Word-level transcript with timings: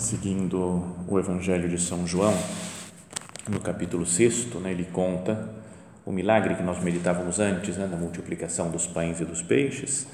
seguindo 0.00 0.96
o 1.06 1.18
Evangelho 1.18 1.68
de 1.68 1.78
São 1.78 2.06
João, 2.06 2.34
no 3.48 3.60
capítulo 3.60 4.06
6, 4.06 4.54
né, 4.54 4.72
ele 4.72 4.84
conta 4.84 5.48
o 6.06 6.10
milagre 6.10 6.54
que 6.54 6.62
nós 6.62 6.82
meditávamos 6.82 7.38
antes, 7.38 7.76
né, 7.76 7.86
da 7.86 7.96
multiplicação 7.96 8.70
dos 8.70 8.86
pães 8.86 9.20
e 9.20 9.24
dos 9.24 9.42
peixes, 9.42 10.06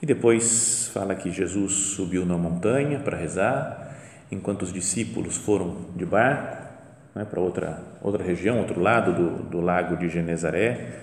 e 0.00 0.06
depois 0.06 0.90
fala 0.94 1.14
que 1.14 1.30
Jesus 1.30 1.72
subiu 1.72 2.24
na 2.24 2.38
montanha 2.38 3.00
para 3.00 3.16
rezar, 3.16 3.96
enquanto 4.30 4.62
os 4.62 4.72
discípulos 4.72 5.36
foram 5.36 5.86
de 5.96 6.06
barco 6.06 6.68
né, 7.14 7.24
para 7.24 7.40
outra, 7.40 7.82
outra 8.00 8.22
região, 8.22 8.58
outro 8.58 8.80
lado 8.80 9.12
do, 9.12 9.42
do 9.50 9.60
lago 9.60 9.96
de 9.96 10.08
Genezaré. 10.08 11.00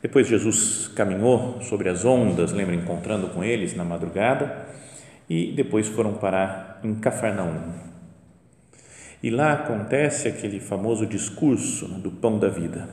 Depois 0.00 0.28
Jesus 0.28 0.88
caminhou 0.94 1.60
sobre 1.62 1.88
as 1.88 2.04
ondas, 2.04 2.52
lembra, 2.52 2.74
encontrando 2.74 3.28
com 3.28 3.42
eles 3.42 3.74
na 3.74 3.84
madrugada, 3.84 4.68
e 5.30 5.52
depois 5.52 5.86
foram 5.86 6.14
parar 6.14 6.80
em 6.82 6.92
Cafarnaum. 6.96 7.72
E 9.22 9.30
lá 9.30 9.52
acontece 9.52 10.26
aquele 10.26 10.58
famoso 10.58 11.06
discurso 11.06 11.86
né, 11.86 12.00
do 12.00 12.10
pão 12.10 12.36
da 12.36 12.48
vida. 12.48 12.88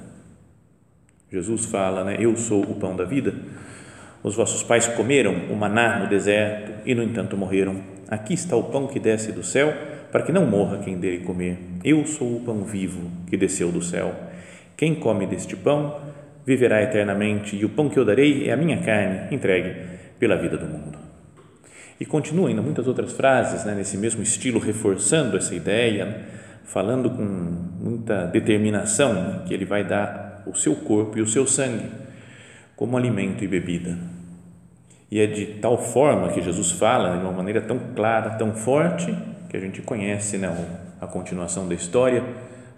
Jesus 1.31 1.65
fala, 1.65 2.03
né, 2.03 2.17
eu 2.19 2.35
sou 2.37 2.61
o 2.61 2.75
pão 2.75 2.95
da 2.95 3.05
vida. 3.05 3.33
Os 4.21 4.35
vossos 4.35 4.61
pais 4.61 4.85
comeram 4.87 5.33
o 5.49 5.55
maná 5.55 5.99
no 5.99 6.07
deserto 6.07 6.73
e, 6.85 6.93
no 6.93 7.01
entanto, 7.01 7.35
morreram. 7.35 7.81
Aqui 8.07 8.35
está 8.35 8.55
o 8.55 8.65
pão 8.65 8.85
que 8.85 8.99
desce 8.99 9.31
do 9.31 9.43
céu, 9.43 9.73
para 10.11 10.21
que 10.21 10.31
não 10.31 10.45
morra 10.45 10.77
quem 10.77 10.99
dele 10.99 11.23
comer. 11.23 11.57
Eu 11.83 12.05
sou 12.05 12.37
o 12.37 12.41
pão 12.41 12.63
vivo 12.63 13.09
que 13.27 13.35
desceu 13.35 13.71
do 13.71 13.81
céu. 13.81 14.13
Quem 14.75 14.95
come 14.95 15.25
deste 15.25 15.55
pão 15.55 15.99
viverá 16.45 16.83
eternamente, 16.83 17.55
e 17.55 17.65
o 17.65 17.69
pão 17.69 17.89
que 17.89 17.97
eu 17.97 18.05
darei 18.05 18.47
é 18.47 18.53
a 18.53 18.57
minha 18.57 18.81
carne, 18.81 19.35
entregue 19.35 19.75
pela 20.19 20.37
vida 20.37 20.57
do 20.57 20.65
mundo. 20.65 21.06
E 21.99 22.05
continua 22.05 22.49
ainda 22.49 22.61
muitas 22.61 22.87
outras 22.87 23.11
frases 23.13 23.65
né, 23.65 23.73
nesse 23.73 23.97
mesmo 23.97 24.21
estilo, 24.21 24.59
reforçando 24.59 25.35
essa 25.35 25.55
ideia, 25.55 26.05
né, 26.05 26.25
falando 26.63 27.09
com 27.09 27.23
muita 27.23 28.25
determinação 28.27 29.13
né, 29.13 29.41
que 29.47 29.53
ele 29.53 29.65
vai 29.65 29.83
dar 29.83 30.43
o 30.45 30.53
seu 30.53 30.75
corpo 30.75 31.17
e 31.17 31.21
o 31.21 31.27
seu 31.27 31.47
sangue 31.47 31.89
como 32.75 32.95
alimento 32.95 33.43
e 33.43 33.47
bebida. 33.47 33.97
E 35.09 35.19
é 35.19 35.25
de 35.25 35.45
tal 35.61 35.77
forma 35.77 36.29
que 36.29 36.41
Jesus 36.41 36.71
fala, 36.71 37.17
de 37.17 37.23
uma 37.23 37.31
maneira 37.31 37.61
tão 37.61 37.79
clara, 37.95 38.31
tão 38.31 38.53
forte, 38.53 39.15
que 39.49 39.57
a 39.57 39.59
gente 39.59 39.81
conhece 39.81 40.37
né, 40.37 40.53
a 41.01 41.07
continuação 41.07 41.67
da 41.67 41.73
história, 41.73 42.23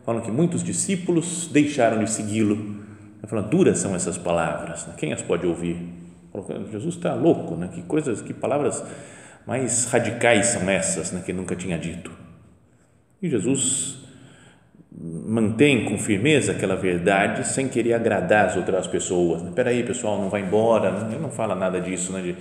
falam 0.05 0.21
que 0.21 0.31
muitos 0.31 0.63
discípulos 0.63 1.49
deixaram 1.51 2.03
de 2.03 2.09
segui-lo. 2.09 2.79
Falando, 3.27 3.49
duras 3.49 3.77
são 3.77 3.93
essas 3.93 4.17
palavras, 4.17 4.87
né, 4.87 4.93
quem 4.97 5.11
as 5.11 5.21
pode 5.21 5.45
ouvir? 5.45 6.08
Jesus 6.71 6.95
está 6.95 7.13
louco, 7.13 7.55
né? 7.55 7.69
Que 7.73 7.81
coisas, 7.83 8.21
que 8.21 8.33
palavras 8.33 8.83
mais 9.45 9.85
radicais 9.85 10.47
são 10.47 10.69
essas, 10.69 11.11
né? 11.11 11.21
Que 11.25 11.33
nunca 11.33 11.55
tinha 11.55 11.77
dito. 11.77 12.11
E 13.21 13.29
Jesus 13.29 13.97
mantém 15.01 15.85
com 15.85 15.97
firmeza 15.97 16.51
aquela 16.51 16.75
verdade 16.75 17.47
sem 17.47 17.67
querer 17.67 17.93
agradar 17.93 18.47
as 18.47 18.55
outras 18.55 18.87
pessoas. 18.87 19.41
Espera 19.43 19.69
aí, 19.69 19.83
pessoal, 19.83 20.19
não 20.19 20.29
vai 20.29 20.41
embora. 20.41 21.07
Ele 21.09 21.19
não 21.19 21.29
fala 21.29 21.55
nada 21.55 21.79
disso, 21.79 22.11
né? 22.11 22.21
De, 22.21 22.35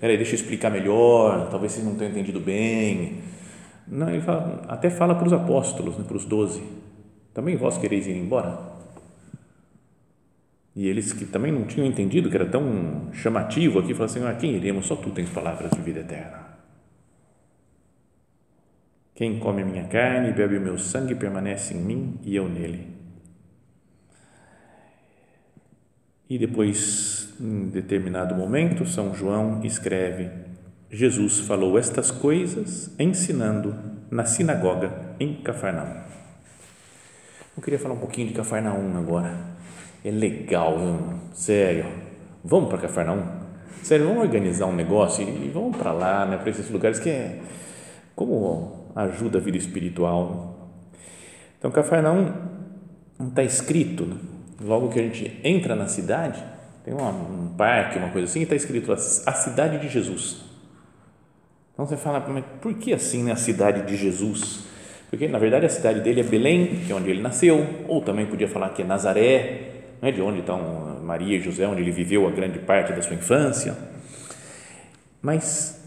aí, 0.00 0.16
deixa 0.16 0.32
eu 0.32 0.36
explicar 0.36 0.70
melhor. 0.70 1.48
Talvez 1.50 1.72
vocês 1.72 1.84
não 1.84 1.94
tenham 1.94 2.10
entendido 2.12 2.40
bem. 2.40 3.18
Não, 3.86 4.08
ele 4.08 4.20
fala, 4.20 4.62
até 4.68 4.88
fala 4.88 5.14
para 5.14 5.26
os 5.26 5.32
apóstolos, 5.32 5.98
né? 5.98 6.04
para 6.06 6.16
os 6.16 6.24
doze. 6.24 6.62
Também 7.34 7.56
vós 7.56 7.78
quereis 7.78 8.06
ir 8.06 8.16
embora? 8.16 8.72
E 10.74 10.88
eles 10.88 11.12
que 11.12 11.26
também 11.26 11.52
não 11.52 11.64
tinham 11.64 11.86
entendido 11.86 12.30
que 12.30 12.36
era 12.36 12.46
tão 12.46 13.12
chamativo 13.12 13.78
aqui, 13.78 13.92
falaram 13.92 14.10
assim: 14.10 14.26
a 14.26 14.34
quem 14.34 14.56
iremos? 14.56 14.86
Só 14.86 14.96
tu 14.96 15.10
tens 15.10 15.28
palavras 15.28 15.70
de 15.70 15.80
vida 15.80 16.00
eterna. 16.00 16.52
Quem 19.14 19.38
come 19.38 19.62
a 19.62 19.66
minha 19.66 19.84
carne 19.84 20.30
e 20.30 20.32
bebe 20.32 20.56
o 20.56 20.60
meu 20.60 20.78
sangue 20.78 21.14
permanece 21.14 21.74
em 21.74 21.78
mim 21.78 22.18
e 22.22 22.34
eu 22.34 22.48
nele. 22.48 22.88
E 26.28 26.38
depois, 26.38 27.34
em 27.38 27.68
determinado 27.68 28.34
momento, 28.34 28.86
São 28.86 29.14
João 29.14 29.60
escreve: 29.62 30.30
Jesus 30.90 31.40
falou 31.40 31.78
estas 31.78 32.10
coisas 32.10 32.90
ensinando 32.98 33.76
na 34.10 34.24
sinagoga 34.24 35.14
em 35.20 35.34
Cafarnaum. 35.42 36.00
Eu 37.54 37.62
queria 37.62 37.78
falar 37.78 37.94
um 37.94 38.00
pouquinho 38.00 38.28
de 38.28 38.32
Cafarnaum 38.32 38.96
agora 38.96 39.51
é 40.04 40.10
legal, 40.10 40.78
viu? 40.78 40.98
sério. 41.32 41.86
Vamos 42.44 42.68
para 42.68 42.78
Cafarnaum? 42.78 43.22
Sério, 43.82 44.06
vamos 44.06 44.22
organizar 44.22 44.66
um 44.66 44.74
negócio 44.74 45.26
e 45.26 45.48
vamos 45.48 45.76
para 45.76 45.92
lá, 45.92 46.26
né, 46.26 46.36
para 46.36 46.50
esses 46.50 46.70
lugares 46.70 46.98
que 46.98 47.08
é 47.10 47.40
como 48.14 48.90
ajuda 48.94 49.38
a 49.38 49.40
vida 49.40 49.56
espiritual. 49.56 50.70
Então, 51.58 51.70
Cafarnaum 51.70 52.32
está 53.28 53.42
escrito, 53.42 54.08
logo 54.60 54.88
que 54.88 54.98
a 54.98 55.02
gente 55.02 55.40
entra 55.44 55.74
na 55.74 55.86
cidade, 55.86 56.42
tem 56.84 56.94
um 56.94 57.54
parque, 57.56 57.98
uma 57.98 58.10
coisa 58.10 58.26
assim, 58.26 58.40
e 58.40 58.42
está 58.42 58.56
escrito 58.56 58.92
a 58.92 58.96
cidade 58.96 59.78
de 59.78 59.88
Jesus. 59.88 60.42
Então 61.72 61.86
você 61.86 61.96
fala, 61.96 62.20
mas 62.28 62.44
por 62.60 62.74
que 62.74 62.92
assim, 62.92 63.22
né, 63.22 63.32
a 63.32 63.36
cidade 63.36 63.86
de 63.86 63.96
Jesus? 63.96 64.64
Porque 65.08 65.26
na 65.26 65.38
verdade 65.38 65.66
a 65.66 65.68
cidade 65.68 66.00
dele 66.00 66.20
é 66.20 66.24
Belém, 66.24 66.80
que 66.86 66.92
é 66.92 66.94
onde 66.94 67.10
ele 67.10 67.22
nasceu, 67.22 67.66
ou 67.88 68.02
também 68.02 68.26
podia 68.26 68.48
falar 68.48 68.70
que 68.70 68.82
é 68.82 68.84
Nazaré, 68.84 69.71
né, 70.02 70.10
de 70.10 70.20
onde 70.20 70.40
estão 70.40 71.00
Maria 71.00 71.36
e 71.38 71.40
José, 71.40 71.64
onde 71.66 71.80
ele 71.80 71.92
viveu 71.92 72.26
a 72.26 72.30
grande 72.32 72.58
parte 72.58 72.92
da 72.92 73.00
sua 73.00 73.14
infância. 73.14 73.76
Mas 75.22 75.80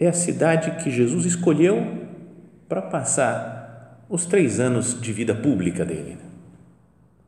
é 0.00 0.08
a 0.08 0.12
cidade 0.12 0.82
que 0.82 0.90
Jesus 0.90 1.26
escolheu 1.26 2.06
para 2.66 2.80
passar 2.80 4.06
os 4.08 4.24
três 4.24 4.58
anos 4.58 4.98
de 4.98 5.12
vida 5.12 5.34
pública 5.34 5.84
dele. 5.84 6.16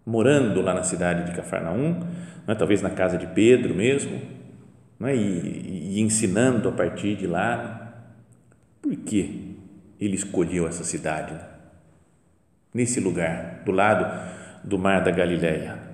Morando 0.06 0.62
lá 0.62 0.72
na 0.72 0.82
cidade 0.82 1.30
de 1.30 1.36
Cafarnaum, 1.36 2.00
né, 2.46 2.54
talvez 2.54 2.80
na 2.80 2.88
casa 2.88 3.18
de 3.18 3.26
Pedro 3.26 3.74
mesmo, 3.74 4.18
né, 4.98 5.14
e, 5.14 5.98
e 5.98 6.00
ensinando 6.00 6.70
a 6.70 6.72
partir 6.72 7.16
de 7.16 7.26
lá. 7.26 7.76
Por 8.80 8.96
que 8.96 9.58
ele 10.00 10.14
escolheu 10.14 10.66
essa 10.66 10.84
cidade? 10.84 11.34
Nesse 12.72 12.98
lugar, 12.98 13.62
do 13.66 13.72
lado 13.72 14.06
do 14.64 14.78
mar 14.78 15.04
da 15.04 15.10
Galileia 15.10 15.89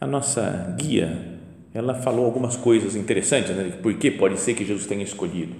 a 0.00 0.06
nossa 0.06 0.74
guia, 0.78 1.38
ela 1.72 1.94
falou 1.94 2.24
algumas 2.24 2.56
coisas 2.56 2.96
interessantes, 2.96 3.54
né? 3.54 3.72
por 3.82 3.94
que 3.94 4.10
pode 4.10 4.38
ser 4.38 4.54
que 4.54 4.64
Jesus 4.64 4.86
tenha 4.86 5.02
escolhido. 5.02 5.54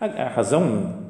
A, 0.00 0.06
a 0.06 0.28
razão 0.28 1.06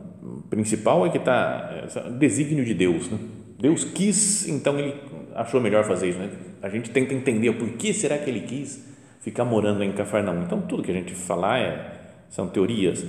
principal 0.50 1.06
é 1.06 1.10
que 1.10 1.18
está 1.18 1.86
desígnio 2.18 2.64
de 2.64 2.74
Deus, 2.74 3.08
né? 3.10 3.18
Deus 3.58 3.84
quis, 3.84 4.46
então 4.48 4.78
ele 4.78 4.94
achou 5.34 5.60
melhor 5.60 5.84
fazer 5.84 6.10
isso, 6.10 6.18
né? 6.18 6.30
A 6.62 6.68
gente 6.68 6.90
tenta 6.90 7.14
entender 7.14 7.52
por 7.52 7.68
que 7.70 7.92
será 7.92 8.18
que 8.18 8.28
ele 8.28 8.40
quis 8.40 8.84
ficar 9.20 9.44
morando 9.44 9.82
em 9.82 9.92
Cafarnaum. 9.92 10.42
Então 10.42 10.60
tudo 10.60 10.82
que 10.82 10.90
a 10.90 10.94
gente 10.94 11.14
falar 11.14 11.58
é, 11.58 11.92
são 12.28 12.48
teorias. 12.48 13.04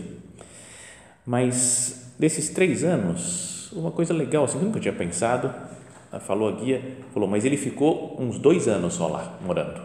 Mas 1.25 2.13
desses 2.18 2.50
três 2.50 2.83
anos, 2.83 3.71
uma 3.74 3.92
coisa 3.92 4.13
legal, 4.13 4.45
assim, 4.45 4.57
eu 4.57 4.63
nunca 4.63 4.80
tinha 4.80 4.94
pensado, 4.94 5.54
falou 6.19 6.50
a 6.50 6.51
guia, 6.54 6.81
falou, 7.13 7.27
mas 7.27 7.45
ele 7.45 7.57
ficou 7.57 8.15
uns 8.19 8.39
dois 8.39 8.68
anos 8.68 8.94
só 8.94 9.07
lá, 9.07 9.38
morando. 9.45 9.81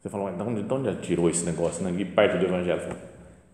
Você 0.00 0.08
falou, 0.08 0.30
de 0.30 0.42
onde, 0.42 0.62
de 0.62 0.72
onde 0.72 0.94
tirou 1.02 1.28
esse 1.28 1.44
negócio? 1.44 1.84
Né? 1.84 2.04
parte 2.04 2.38
do 2.38 2.44
Evangelho. 2.44 2.80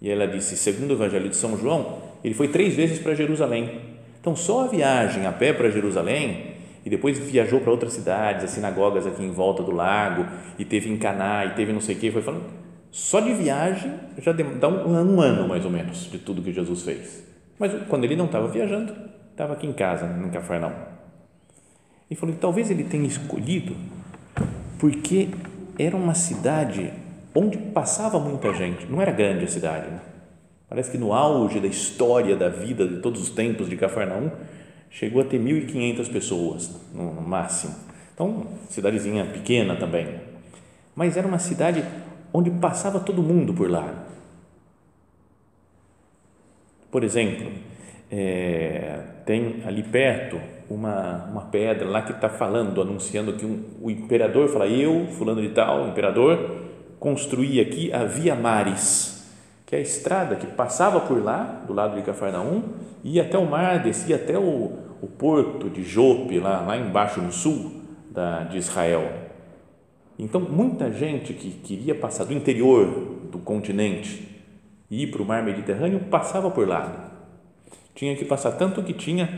E 0.00 0.10
ela 0.10 0.26
disse, 0.26 0.56
segundo 0.56 0.90
o 0.90 0.94
Evangelho 0.94 1.28
de 1.28 1.36
São 1.36 1.56
João, 1.56 1.98
ele 2.22 2.34
foi 2.34 2.48
três 2.48 2.74
vezes 2.74 2.98
para 2.98 3.14
Jerusalém. 3.14 3.80
Então, 4.20 4.36
só 4.36 4.64
a 4.64 4.66
viagem 4.68 5.26
a 5.26 5.32
pé 5.32 5.52
para 5.52 5.70
Jerusalém 5.70 6.54
e 6.84 6.90
depois 6.90 7.18
viajou 7.18 7.60
para 7.60 7.72
outras 7.72 7.94
cidades, 7.94 8.44
as 8.44 8.50
sinagogas 8.50 9.06
aqui 9.08 9.20
em 9.20 9.32
volta 9.32 9.60
do 9.60 9.72
lago, 9.72 10.24
e 10.56 10.64
teve 10.64 10.88
em 10.88 10.96
Caná, 10.96 11.44
e 11.44 11.50
teve 11.50 11.72
não 11.72 11.80
sei 11.80 11.96
o 11.96 11.98
que, 11.98 12.12
foi 12.12 12.22
falando, 12.22 12.44
só 12.92 13.18
de 13.18 13.34
viagem 13.34 13.92
já 14.18 14.30
dá 14.30 14.68
um, 14.68 14.92
um 14.92 15.20
ano 15.20 15.48
mais 15.48 15.64
ou 15.64 15.70
menos 15.70 16.08
de 16.08 16.18
tudo 16.18 16.40
que 16.40 16.52
Jesus 16.52 16.82
fez. 16.82 17.24
Mas 17.58 17.72
quando 17.88 18.04
ele 18.04 18.14
não 18.14 18.26
estava 18.26 18.46
viajando, 18.46 18.94
estava 19.32 19.54
aqui 19.54 19.66
em 19.66 19.72
casa, 19.72 20.06
em 20.06 20.30
Cafarnaum. 20.30 20.95
E 22.10 22.14
falou 22.14 22.34
que 22.34 22.40
talvez 22.40 22.70
ele 22.70 22.84
tenha 22.84 23.06
escolhido 23.06 23.76
porque 24.78 25.28
era 25.78 25.96
uma 25.96 26.14
cidade 26.14 26.92
onde 27.34 27.58
passava 27.58 28.18
muita 28.18 28.52
gente, 28.54 28.86
não 28.86 29.02
era 29.02 29.12
grande 29.12 29.44
a 29.44 29.48
cidade, 29.48 29.90
né? 29.90 30.00
Parece 30.68 30.90
que 30.90 30.98
no 30.98 31.12
auge 31.12 31.60
da 31.60 31.68
história 31.68 32.36
da 32.36 32.48
vida 32.48 32.86
de 32.86 32.96
todos 33.00 33.22
os 33.22 33.30
tempos 33.30 33.68
de 33.68 33.76
Cafarnaum, 33.76 34.30
chegou 34.90 35.22
a 35.22 35.24
ter 35.24 35.40
1.500 35.40 36.10
pessoas 36.10 36.70
no 36.92 37.12
máximo. 37.20 37.74
Então, 38.14 38.46
cidadezinha 38.68 39.26
pequena 39.26 39.76
também. 39.76 40.20
Mas 40.94 41.16
era 41.16 41.26
uma 41.26 41.38
cidade 41.38 41.84
onde 42.32 42.50
passava 42.50 42.98
todo 42.98 43.22
mundo 43.22 43.52
por 43.54 43.70
lá. 43.70 44.06
Por 46.90 47.04
exemplo, 47.04 47.52
é, 48.10 49.02
tem 49.24 49.62
ali 49.66 49.82
perto 49.82 50.40
uma, 50.68 51.24
uma 51.30 51.42
pedra 51.42 51.88
lá 51.88 52.02
que 52.02 52.12
está 52.12 52.28
falando, 52.28 52.80
anunciando 52.80 53.32
que 53.34 53.46
um, 53.46 53.62
o 53.80 53.90
imperador 53.90 54.48
fala, 54.48 54.66
eu, 54.66 55.06
fulano 55.12 55.40
de 55.40 55.50
tal, 55.50 55.88
imperador, 55.88 56.56
construí 56.98 57.60
aqui 57.60 57.92
a 57.92 58.04
Via 58.04 58.34
Maris, 58.34 59.30
que 59.64 59.74
é 59.74 59.78
a 59.78 59.82
estrada 59.82 60.36
que 60.36 60.46
passava 60.46 61.00
por 61.00 61.22
lá, 61.22 61.62
do 61.66 61.72
lado 61.72 61.96
de 61.96 62.02
Cafarnaum, 62.02 62.62
ia 63.02 63.22
até 63.22 63.38
o 63.38 63.46
mar, 63.46 63.82
descia 63.82 64.16
até 64.16 64.38
o, 64.38 64.72
o 65.00 65.06
porto 65.06 65.68
de 65.68 65.82
Jope, 65.82 66.38
lá, 66.38 66.60
lá 66.60 66.76
embaixo 66.76 67.20
no 67.20 67.32
sul 67.32 67.82
da, 68.10 68.44
de 68.44 68.58
Israel. 68.58 69.26
Então, 70.18 70.40
muita 70.40 70.90
gente 70.90 71.34
que 71.34 71.50
queria 71.50 71.94
passar 71.94 72.24
do 72.24 72.32
interior 72.32 72.86
do 73.30 73.38
continente 73.38 74.26
e 74.90 75.02
ir 75.02 75.08
para 75.08 75.22
o 75.22 75.26
mar 75.26 75.42
Mediterrâneo 75.42 76.00
passava 76.10 76.50
por 76.50 76.66
lá. 76.66 77.12
Tinha 77.94 78.14
que 78.16 78.24
passar 78.24 78.52
tanto 78.52 78.82
que 78.82 78.92
tinha 78.92 79.28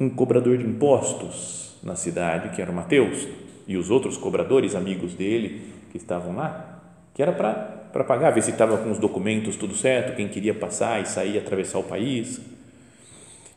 um 0.00 0.08
cobrador 0.08 0.56
de 0.56 0.64
impostos 0.64 1.78
na 1.82 1.94
cidade, 1.94 2.56
que 2.56 2.62
era 2.62 2.72
o 2.72 2.74
Mateus, 2.74 3.28
e 3.68 3.76
os 3.76 3.90
outros 3.90 4.16
cobradores 4.16 4.74
amigos 4.74 5.12
dele 5.12 5.70
que 5.90 5.98
estavam 5.98 6.34
lá, 6.34 6.82
que 7.12 7.20
era 7.20 7.32
para 7.32 8.04
pagar, 8.04 8.30
ver 8.30 8.42
se 8.42 8.50
estava 8.50 8.78
com 8.78 8.90
os 8.90 8.98
documentos 8.98 9.56
tudo 9.56 9.74
certo, 9.76 10.16
quem 10.16 10.26
queria 10.26 10.54
passar 10.54 11.02
e 11.02 11.06
sair 11.06 11.36
atravessar 11.38 11.78
o 11.78 11.82
país. 11.82 12.40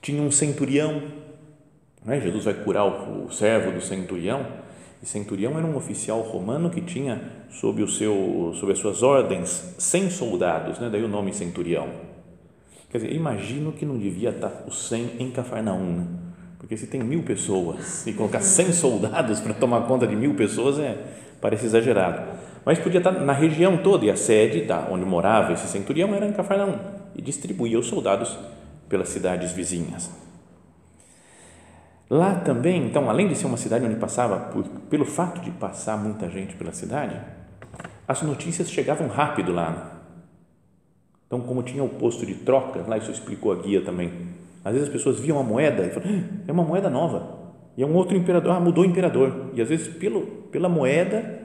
Tinha 0.02 0.22
um 0.22 0.30
centurião, 0.30 1.02
né? 2.04 2.20
Jesus 2.20 2.44
vai 2.44 2.54
curar 2.54 2.86
o, 2.86 3.26
o 3.28 3.32
servo 3.32 3.72
do 3.72 3.82
centurião, 3.82 4.46
e 5.02 5.06
centurião 5.06 5.58
era 5.58 5.66
um 5.66 5.78
oficial 5.78 6.20
romano 6.22 6.70
que 6.70 6.82
tinha 6.82 7.22
sob 7.50 7.82
o 7.82 7.88
seu 7.88 8.54
sob 8.56 8.72
as 8.72 8.80
suas 8.80 9.02
ordens 9.02 9.76
100 9.78 10.10
soldados, 10.10 10.80
né? 10.80 10.90
daí 10.90 11.04
o 11.04 11.08
nome 11.08 11.34
centurião. 11.34 11.90
Quer 12.90 13.00
dizer, 13.00 13.14
imagino 13.14 13.72
que 13.72 13.86
não 13.86 13.98
devia 13.98 14.30
estar 14.30 14.64
os 14.68 14.88
100 14.88 15.16
em 15.20 15.32
Cafarnaum, 15.32 15.98
né? 15.98 16.23
Porque 16.64 16.78
se 16.78 16.88
tem 16.88 17.04
mil 17.04 17.24
pessoas 17.24 18.08
e 18.08 18.14
colocar 18.14 18.40
100 18.40 18.72
soldados 18.72 19.42
para 19.42 19.54
tomar 19.54 19.82
conta 19.82 20.08
de 20.08 20.16
mil 20.16 20.34
pessoas 20.34 20.80
é 20.80 20.98
parece 21.42 21.66
exagerado 21.66 22.44
mas 22.66 22.80
podia 22.80 23.00
estar 23.00 23.12
na 23.12 23.34
região 23.34 23.78
toda, 23.78 24.06
e 24.06 24.10
a 24.10 24.16
sede 24.16 24.62
da, 24.62 24.88
onde 24.90 25.06
morava 25.06 25.54
esse 25.54 25.68
centurião 25.68 26.14
era 26.16 26.26
em 26.26 26.32
Cafarnaum, 26.32 26.80
e 27.16 27.22
distribuía 27.22 27.78
os 27.78 27.88
soldados 27.88 28.38
pelas 28.88 29.10
cidades 29.10 29.52
vizinhas. 29.52 30.10
Lá 32.10 32.36
também, 32.36 32.86
então, 32.86 33.10
além 33.10 33.28
de 33.28 33.36
ser 33.36 33.48
uma 33.48 33.58
cidade 33.58 33.86
onde 33.86 33.96
passava, 33.96 34.52
por, 34.52 34.64
pelo 34.90 35.06
fato 35.06 35.42
de 35.42 35.52
passar 35.52 35.98
muita 35.98 36.30
gente 36.30 36.56
pela 36.56 36.72
cidade, 36.72 37.20
as 38.08 38.22
notícias 38.22 38.70
chegavam 38.70 39.08
rápido 39.08 39.52
lá. 39.52 40.02
Então, 41.26 41.42
como 41.42 41.64
tinha 41.64 41.84
o 41.84 41.90
posto 41.90 42.26
de 42.26 42.36
troca, 42.36 42.84
lá 42.88 42.98
isso 42.98 43.12
explicou 43.12 43.52
a 43.52 43.56
guia 43.56 43.82
também. 43.82 44.12
Às 44.64 44.74
vezes 44.74 44.88
as 44.88 44.94
pessoas 44.94 45.20
viam 45.20 45.40
a 45.40 45.44
moeda 45.44 45.86
e 45.86 45.90
falavam, 45.90 46.16
ah, 46.16 46.44
é 46.48 46.52
uma 46.52 46.64
moeda 46.64 46.90
nova. 46.90 47.44
E 47.76 47.84
é 47.84 47.86
um 47.86 47.94
outro 47.94 48.16
imperador, 48.16 48.52
ah, 48.52 48.60
mudou 48.60 48.84
o 48.84 48.88
imperador. 48.88 49.52
E 49.54 49.62
às 49.62 49.68
vezes, 49.68 49.88
pelo, 49.88 50.22
pela 50.52 50.70
moeda, 50.70 51.42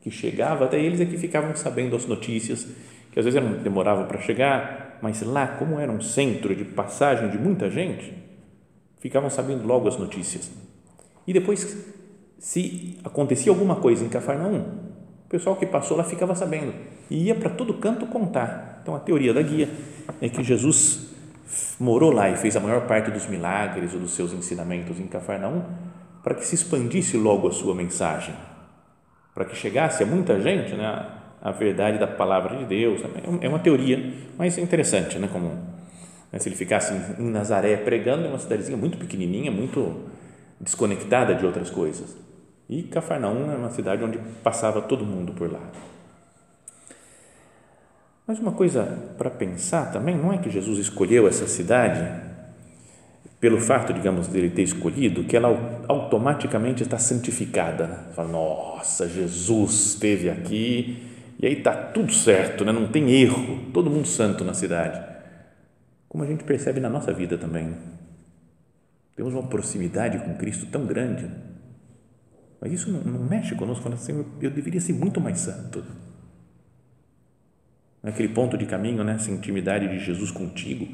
que 0.00 0.10
chegava 0.10 0.64
até 0.64 0.80
eles 0.80 1.00
é 1.00 1.04
que 1.04 1.18
ficavam 1.18 1.54
sabendo 1.54 1.94
as 1.94 2.06
notícias, 2.06 2.66
que 3.12 3.18
às 3.18 3.24
vezes 3.24 3.40
demoravam 3.62 4.06
para 4.06 4.18
chegar, 4.20 4.98
mas 5.02 5.22
lá, 5.22 5.46
como 5.46 5.78
era 5.78 5.92
um 5.92 6.00
centro 6.00 6.54
de 6.54 6.64
passagem 6.64 7.28
de 7.28 7.38
muita 7.38 7.68
gente, 7.68 8.14
ficavam 8.98 9.28
sabendo 9.28 9.66
logo 9.66 9.88
as 9.88 9.96
notícias. 9.98 10.50
E 11.26 11.32
depois, 11.32 11.76
se 12.38 12.98
acontecia 13.04 13.52
alguma 13.52 13.76
coisa 13.76 14.04
em 14.04 14.08
Cafarnaum, 14.08 14.60
o 15.26 15.28
pessoal 15.28 15.56
que 15.56 15.66
passou 15.66 15.96
lá 15.96 16.04
ficava 16.04 16.34
sabendo 16.34 16.72
e 17.10 17.24
ia 17.24 17.34
para 17.34 17.50
todo 17.50 17.74
canto 17.74 18.06
contar. 18.06 18.80
Então, 18.82 18.94
a 18.94 19.00
teoria 19.00 19.34
da 19.34 19.42
guia 19.42 19.68
é 20.20 20.28
que 20.28 20.42
Jesus 20.42 21.11
morou 21.82 22.12
lá 22.12 22.30
e 22.30 22.36
fez 22.36 22.56
a 22.56 22.60
maior 22.60 22.86
parte 22.86 23.10
dos 23.10 23.26
milagres 23.26 23.92
ou 23.92 24.00
dos 24.00 24.12
seus 24.12 24.32
ensinamentos 24.32 25.00
em 25.00 25.06
Cafarnaum 25.06 25.62
para 26.22 26.34
que 26.34 26.46
se 26.46 26.54
expandisse 26.54 27.16
logo 27.16 27.48
a 27.48 27.52
sua 27.52 27.74
mensagem 27.74 28.34
para 29.34 29.44
que 29.44 29.56
chegasse 29.56 30.02
a 30.02 30.06
muita 30.06 30.40
gente 30.40 30.74
né, 30.74 31.06
a 31.40 31.50
verdade 31.50 31.98
da 31.98 32.06
palavra 32.06 32.56
de 32.56 32.66
Deus. 32.66 33.02
Né? 33.02 33.10
É 33.40 33.48
uma 33.48 33.58
teoria, 33.58 34.12
mas 34.36 34.58
é 34.58 34.60
interessante, 34.60 35.18
né? 35.18 35.28
Como 35.32 35.48
né, 36.30 36.38
se 36.38 36.48
ele 36.48 36.56
ficasse 36.56 36.94
em 37.18 37.30
Nazaré 37.30 37.76
pregando 37.76 38.26
em 38.26 38.28
uma 38.28 38.38
cidadezinha 38.38 38.76
muito 38.76 38.98
pequenininha, 38.98 39.50
muito 39.50 40.02
desconectada 40.60 41.34
de 41.34 41.44
outras 41.44 41.70
coisas. 41.70 42.16
E 42.68 42.84
Cafarnaum 42.84 43.50
é 43.50 43.56
uma 43.56 43.70
cidade 43.70 44.04
onde 44.04 44.18
passava 44.42 44.80
todo 44.80 45.04
mundo 45.04 45.32
por 45.32 45.50
lá. 45.50 45.60
Mas 48.32 48.38
uma 48.38 48.52
coisa 48.52 48.84
para 49.18 49.28
pensar 49.28 49.92
também, 49.92 50.16
não 50.16 50.32
é 50.32 50.38
que 50.38 50.48
Jesus 50.48 50.78
escolheu 50.78 51.28
essa 51.28 51.46
cidade 51.46 52.00
pelo 53.38 53.60
fato, 53.60 53.92
digamos, 53.92 54.26
dele 54.26 54.48
ter 54.48 54.62
escolhido, 54.62 55.24
que 55.24 55.36
ela 55.36 55.84
automaticamente 55.86 56.82
está 56.82 56.96
santificada. 56.96 57.86
Né? 57.86 57.98
Fala, 58.16 58.28
nossa, 58.28 59.06
Jesus 59.06 59.88
esteve 59.88 60.30
aqui 60.30 61.10
e 61.38 61.44
aí 61.44 61.58
está 61.58 61.74
tudo 61.74 62.10
certo, 62.10 62.64
né? 62.64 62.72
não 62.72 62.86
tem 62.86 63.10
erro, 63.10 63.70
todo 63.70 63.90
mundo 63.90 64.08
santo 64.08 64.42
na 64.44 64.54
cidade. 64.54 64.98
Como 66.08 66.24
a 66.24 66.26
gente 66.26 66.42
percebe 66.42 66.80
na 66.80 66.88
nossa 66.88 67.12
vida 67.12 67.36
também. 67.36 67.66
Né? 67.66 67.76
Temos 69.14 69.34
uma 69.34 69.42
proximidade 69.42 70.16
com 70.20 70.38
Cristo 70.38 70.64
tão 70.72 70.86
grande, 70.86 71.30
mas 72.58 72.72
isso 72.72 72.90
não, 72.90 73.00
não 73.02 73.28
mexe 73.28 73.54
conosco, 73.54 73.86
assim, 73.92 74.24
eu 74.40 74.50
deveria 74.50 74.80
ser 74.80 74.94
muito 74.94 75.20
mais 75.20 75.38
santo. 75.38 75.84
Naquele 78.02 78.28
ponto 78.28 78.58
de 78.58 78.66
caminho, 78.66 79.04
né? 79.04 79.14
essa 79.14 79.30
intimidade 79.30 79.88
de 79.88 79.98
Jesus 79.98 80.30
contigo, 80.30 80.88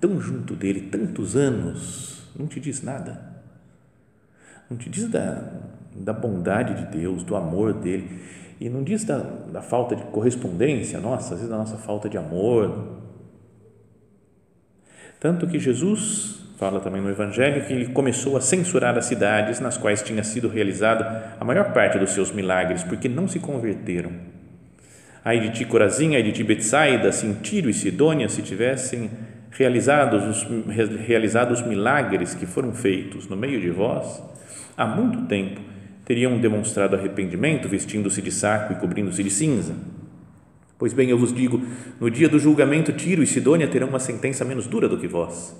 tão 0.00 0.20
junto 0.20 0.54
dele 0.54 0.82
tantos 0.82 1.34
anos, 1.34 2.30
não 2.38 2.46
te 2.46 2.60
diz 2.60 2.82
nada. 2.82 3.30
Não 4.68 4.76
te 4.76 4.88
diz 4.88 5.08
da, 5.08 5.42
da 5.94 6.12
bondade 6.12 6.74
de 6.74 6.98
Deus, 6.98 7.24
do 7.24 7.34
amor 7.34 7.72
dele. 7.72 8.20
E 8.60 8.68
não 8.68 8.84
diz 8.84 9.04
da, 9.04 9.18
da 9.18 9.62
falta 9.62 9.96
de 9.96 10.02
correspondência 10.04 11.00
nossa, 11.00 11.34
às 11.34 11.40
vezes 11.40 11.48
da 11.48 11.56
nossa 11.56 11.76
falta 11.76 12.08
de 12.08 12.18
amor. 12.18 12.98
Tanto 15.18 15.46
que 15.46 15.58
Jesus 15.58 16.40
fala 16.56 16.78
também 16.78 17.00
no 17.00 17.08
Evangelho 17.08 17.66
que 17.66 17.72
ele 17.72 17.92
começou 17.92 18.36
a 18.36 18.40
censurar 18.40 18.96
as 18.98 19.06
cidades 19.06 19.60
nas 19.60 19.78
quais 19.78 20.02
tinha 20.02 20.22
sido 20.22 20.46
realizado 20.46 21.04
a 21.40 21.44
maior 21.44 21.72
parte 21.72 21.98
dos 21.98 22.10
seus 22.10 22.30
milagres, 22.30 22.84
porque 22.84 23.08
não 23.08 23.26
se 23.26 23.40
converteram. 23.40 24.12
Ai 25.24 25.40
de 25.40 25.50
ti, 25.50 25.64
Corazim, 25.64 26.14
ai 26.14 26.22
de 26.22 26.32
ti, 26.32 26.42
Betsaida, 26.42 27.10
em 27.24 27.34
Tiro 27.34 27.68
e 27.68 27.74
Sidônia 27.74 28.28
se 28.28 28.42
tivessem 28.42 29.10
realizados 29.50 30.24
os, 30.24 30.66
realizados 31.06 31.60
os 31.60 31.66
milagres 31.66 32.34
que 32.34 32.46
foram 32.46 32.72
feitos 32.72 33.28
no 33.28 33.36
meio 33.36 33.60
de 33.60 33.70
vós, 33.70 34.22
há 34.76 34.86
muito 34.86 35.26
tempo 35.26 35.60
teriam 36.04 36.38
demonstrado 36.38 36.96
arrependimento, 36.96 37.68
vestindo-se 37.68 38.22
de 38.22 38.32
saco 38.32 38.72
e 38.72 38.76
cobrindo-se 38.76 39.22
de 39.22 39.30
cinza. 39.30 39.74
Pois 40.78 40.94
bem, 40.94 41.10
eu 41.10 41.18
vos 41.18 41.32
digo: 41.32 41.60
no 42.00 42.10
dia 42.10 42.28
do 42.28 42.38
julgamento, 42.38 42.92
Tiro 42.92 43.22
e 43.22 43.26
Sidônia 43.26 43.68
terão 43.68 43.88
uma 43.88 44.00
sentença 44.00 44.44
menos 44.44 44.66
dura 44.66 44.88
do 44.88 44.98
que 44.98 45.06
vós. 45.06 45.54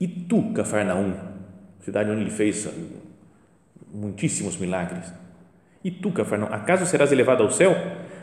E 0.00 0.06
tu, 0.06 0.52
Cafarnaum, 0.52 1.12
cidade 1.80 2.10
onde 2.10 2.20
ele 2.20 2.30
fez 2.30 2.68
muitíssimos 3.92 4.56
milagres, 4.56 5.12
e 5.82 5.90
tu, 5.90 6.12
Cafarnaum, 6.12 6.52
acaso 6.52 6.86
serás 6.86 7.10
elevado 7.10 7.42
ao 7.42 7.50
céu? 7.50 7.74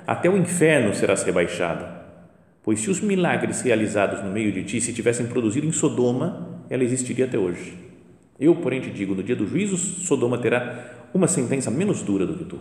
Até 0.08 0.30
o 0.30 0.38
inferno 0.38 0.96
serás 0.96 1.22
rebaixado 1.22 1.98
Pois 2.68 2.82
se 2.82 2.90
os 2.90 3.00
milagres 3.00 3.62
realizados 3.62 4.22
no 4.22 4.30
meio 4.30 4.52
de 4.52 4.62
ti 4.62 4.82
se 4.82 4.92
tivessem 4.92 5.26
produzido 5.26 5.66
em 5.66 5.72
Sodoma, 5.72 6.66
ela 6.70 6.84
existiria 6.84 7.24
até 7.24 7.40
hoje. 7.40 7.78
Eu, 8.38 8.58
porém, 8.58 8.82
te 8.82 8.92
digo: 8.92 9.16
no 9.16 9.24
dia 9.24 9.38
do 9.38 9.48
juízo, 9.48 9.78
Sodoma 9.78 10.38
terá 10.38 11.08
uma 11.14 11.30
sentença 11.30 11.72
menos 11.72 12.02
dura 12.02 12.28
do 12.28 12.36
que 12.36 12.44
tu. 12.44 12.60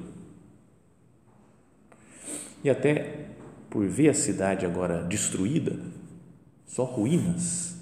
E 2.62 2.71
até 2.71 3.31
por 3.69 3.85
ver 3.88 4.11
a 4.11 4.15
cidade 4.15 4.65
agora 4.65 5.03
destruída, 5.03 5.73
só 6.65 6.85
ruínas, 6.85 7.76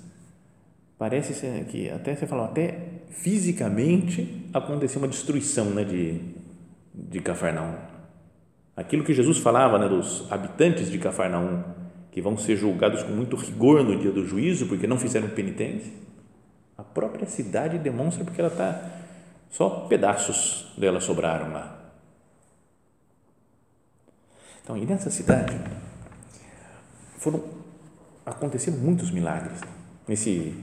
parece 0.97 1.47
que 1.67 1.91
até 1.91 2.17
você 2.17 2.27
falou, 2.27 2.47
até 2.47 3.03
fisicamente 3.11 4.47
aconteceu 4.55 4.99
uma 5.03 5.09
destruição 5.09 5.67
né, 5.67 5.85
de, 5.85 6.23
de 6.95 7.21
Cafarnaum. 7.21 7.94
Aquilo 8.77 9.05
que 9.05 9.15
Jesus 9.15 9.39
falava 9.39 9.79
né, 9.79 9.89
dos 9.89 10.31
habitantes 10.31 10.91
de 10.91 10.99
Cafarnaum, 10.99 11.63
que 12.11 12.21
vão 12.21 12.37
ser 12.37 12.57
julgados 12.57 13.03
com 13.03 13.11
muito 13.11 13.37
rigor 13.37 13.83
no 13.85 13.99
dia 13.99 14.11
do 14.11 14.27
juízo 14.27 14.67
porque 14.67 14.87
não 14.87 14.99
fizeram 14.99 15.29
penitência, 15.29 15.93
a 16.77 16.83
própria 16.83 17.27
cidade 17.27 17.79
demonstra 17.79 18.25
porque 18.25 18.41
ela 18.41 18.51
está 18.51 18.83
só 19.51 19.87
pedaços 19.89 20.73
dela 20.77 21.01
sobraram 21.01 21.53
lá. 21.53 21.79
Então, 24.63 24.77
e 24.77 24.85
nessa 24.85 25.11
cidade 25.11 25.57
foram 27.19 27.43
aconteceram 28.25 28.79
muitos 28.79 29.11
milagres. 29.11 29.61
Nesse 30.09 30.55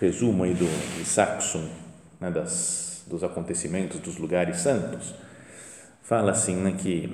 resumo 0.00 0.44
aí 0.44 0.54
do 0.54 0.66
Saxon, 1.04 1.68
né, 2.20 2.30
das, 2.30 3.04
dos 3.06 3.24
acontecimentos 3.24 4.00
dos 4.00 4.16
lugares 4.18 4.58
santos, 4.58 5.14
fala 6.06 6.30
assim 6.30 6.54
né, 6.54 6.74
que 6.78 7.10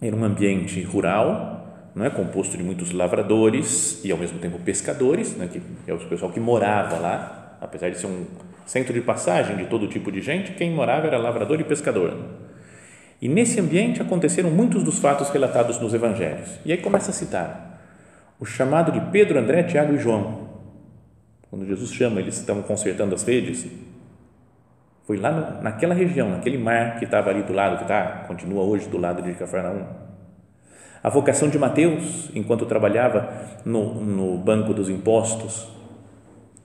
era 0.00 0.14
um 0.14 0.22
ambiente 0.22 0.82
rural, 0.82 1.90
não 1.94 2.04
é 2.04 2.10
composto 2.10 2.56
de 2.56 2.62
muitos 2.62 2.92
lavradores 2.92 4.04
e 4.04 4.12
ao 4.12 4.18
mesmo 4.18 4.38
tempo 4.38 4.58
pescadores, 4.58 5.34
né, 5.36 5.48
que 5.50 5.60
é 5.86 5.94
o 5.94 5.98
pessoal 5.98 6.30
que 6.30 6.38
morava 6.38 6.98
lá, 6.98 7.56
apesar 7.62 7.88
de 7.88 7.98
ser 7.98 8.06
um 8.06 8.26
centro 8.66 8.92
de 8.92 9.00
passagem 9.00 9.56
de 9.56 9.66
todo 9.66 9.88
tipo 9.88 10.12
de 10.12 10.20
gente, 10.20 10.52
quem 10.52 10.70
morava 10.70 11.06
era 11.06 11.16
lavrador 11.16 11.58
e 11.60 11.64
pescador. 11.64 12.14
E 13.22 13.28
nesse 13.28 13.58
ambiente 13.58 14.02
aconteceram 14.02 14.50
muitos 14.50 14.84
dos 14.84 14.98
fatos 14.98 15.30
relatados 15.30 15.78
nos 15.78 15.92
evangelhos. 15.92 16.58
E 16.64 16.72
aí 16.72 16.78
começa 16.78 17.10
a 17.10 17.14
citar 17.14 17.80
o 18.38 18.44
chamado 18.44 18.92
de 18.92 19.00
Pedro, 19.10 19.38
André, 19.38 19.62
Tiago 19.62 19.94
e 19.94 19.98
João. 19.98 20.48
Quando 21.50 21.66
Jesus 21.66 21.92
chama, 21.92 22.20
eles 22.20 22.38
estão 22.38 22.62
consertando 22.62 23.14
as 23.14 23.22
redes. 23.22 23.66
Foi 25.06 25.16
lá 25.16 25.30
no, 25.30 25.62
naquela 25.62 25.94
região, 25.94 26.30
naquele 26.30 26.58
mar 26.58 26.98
que 26.98 27.04
estava 27.04 27.30
ali 27.30 27.42
do 27.42 27.52
lado, 27.52 27.76
que 27.76 27.82
está, 27.82 28.24
continua 28.26 28.62
hoje 28.62 28.88
do 28.88 28.98
lado 28.98 29.22
de 29.22 29.32
Cafarnaum. 29.34 29.84
A 31.02 31.08
vocação 31.08 31.48
de 31.48 31.58
Mateus, 31.58 32.30
enquanto 32.34 32.66
trabalhava 32.66 33.28
no, 33.64 33.94
no 33.94 34.38
banco 34.38 34.74
dos 34.74 34.88
impostos. 34.88 35.68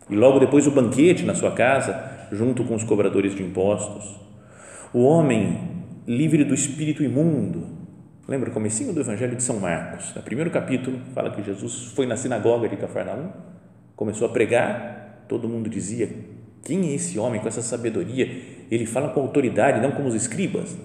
E 0.10 0.16
logo 0.16 0.40
depois 0.40 0.68
o 0.68 0.72
banquete 0.72 1.26
na 1.26 1.34
sua 1.34 1.52
casa, 1.52 2.28
junto 2.32 2.64
com 2.64 2.76
os 2.76 2.84
cobradores 2.84 3.34
de 3.34 3.42
impostos. 3.42 4.20
O 4.94 5.04
homem 5.04 5.86
livre 6.06 6.44
do 6.44 6.54
espírito 6.54 7.04
imundo, 7.04 7.76
Lembra 8.28 8.50
o 8.50 8.54
comecinho 8.54 8.92
do 8.92 9.00
Evangelho 9.02 9.36
de 9.36 9.44
São 9.44 9.60
Marcos? 9.60 10.12
No 10.16 10.22
primeiro 10.24 10.50
capítulo, 10.50 11.00
fala 11.14 11.30
que 11.30 11.44
Jesus 11.44 11.92
foi 11.96 12.08
na 12.08 12.18
sinagoga 12.18 12.68
de 12.68 12.76
Cafarnaum, 12.76 13.30
começou 13.96 14.28
a 14.28 14.32
pregar, 14.32 15.26
todo 15.30 15.48
mundo 15.48 15.70
dizia, 15.70 16.10
quem 16.66 16.90
é 16.90 16.96
esse 16.96 17.20
homem 17.20 17.40
com 17.40 17.48
essa 17.48 17.62
sabedoria? 17.62 18.26
Ele 18.72 18.88
fala 18.88 19.10
com 19.10 19.22
autoridade, 19.22 19.80
não 19.80 19.92
como 19.92 20.08
os 20.08 20.16
escribas. 20.16 20.76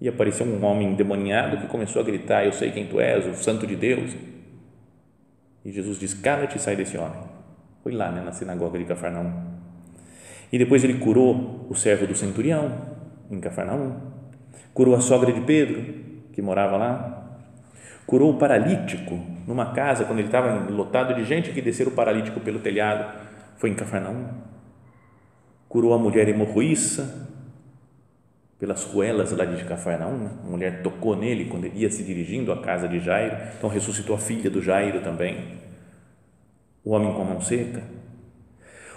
E 0.00 0.08
apareceu 0.08 0.44
um 0.44 0.62
homem 0.64 0.88
endemoniado 0.88 1.58
que 1.58 1.68
começou 1.68 2.02
a 2.02 2.04
gritar, 2.04 2.44
eu 2.44 2.52
sei 2.52 2.72
quem 2.72 2.86
tu 2.86 3.00
és, 3.00 3.24
o 3.24 3.34
santo 3.34 3.68
de 3.68 3.76
Deus. 3.76 4.16
E 5.64 5.70
Jesus 5.70 6.00
diz, 6.00 6.12
cala-te 6.12 6.56
e 6.56 6.60
sai 6.60 6.74
desse 6.74 6.98
homem. 6.98 7.20
Foi 7.84 7.92
lá, 7.92 8.10
né, 8.10 8.20
na 8.20 8.32
sinagoga 8.32 8.76
de 8.80 8.84
Cafarnaum. 8.84 9.32
E 10.52 10.58
depois 10.58 10.82
ele 10.82 10.94
curou 10.94 11.66
o 11.70 11.74
servo 11.76 12.04
do 12.08 12.16
centurião, 12.16 12.72
em 13.30 13.38
Cafarnaum. 13.38 13.94
Curou 14.74 14.96
a 14.96 15.00
sogra 15.00 15.32
de 15.32 15.40
Pedro, 15.42 15.84
que 16.32 16.42
morava 16.42 16.76
lá, 16.76 17.38
curou 18.08 18.32
o 18.32 18.38
paralítico 18.38 19.20
numa 19.46 19.72
casa, 19.72 20.04
quando 20.04 20.18
ele 20.18 20.28
estava 20.28 20.68
lotado 20.68 21.14
de 21.14 21.24
gente 21.24 21.52
que 21.52 21.62
desceram 21.62 21.92
o 21.92 21.94
paralítico 21.94 22.40
pelo 22.40 22.58
telhado, 22.58 23.20
foi 23.56 23.70
em 23.70 23.74
Cafarnaum. 23.74 24.55
Curou 25.76 25.92
a 25.92 25.98
mulher 25.98 26.26
hemorroíça 26.26 27.28
pelas 28.58 28.82
ruelas 28.84 29.30
lá 29.32 29.44
de 29.44 29.62
Cafarnaum. 29.62 30.26
A 30.42 30.50
mulher 30.50 30.82
tocou 30.82 31.14
nele 31.14 31.50
quando 31.50 31.66
ele 31.66 31.80
ia 31.80 31.90
se 31.90 32.02
dirigindo 32.02 32.50
à 32.50 32.62
casa 32.62 32.88
de 32.88 32.98
Jairo, 32.98 33.36
então 33.58 33.68
ressuscitou 33.68 34.16
a 34.16 34.18
filha 34.18 34.48
do 34.48 34.62
Jairo 34.62 35.02
também. 35.02 35.58
O 36.82 36.92
homem 36.92 37.12
com 37.12 37.20
a 37.20 37.24
mão 37.26 37.42
seca. 37.42 37.82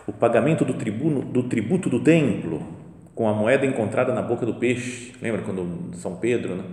O 0.08 0.14
pagamento 0.14 0.64
do, 0.64 0.74
tribuno, 0.74 1.22
do 1.22 1.44
tributo 1.50 1.90
do 1.90 2.02
templo 2.02 2.66
com 3.14 3.28
a 3.28 3.34
moeda 3.34 3.66
encontrada 3.66 4.14
na 4.14 4.22
boca 4.22 4.46
do 4.46 4.54
peixe. 4.54 5.12
Lembra 5.22 5.42
quando 5.42 5.94
São 5.98 6.16
Pedro, 6.16 6.56
né? 6.56 6.64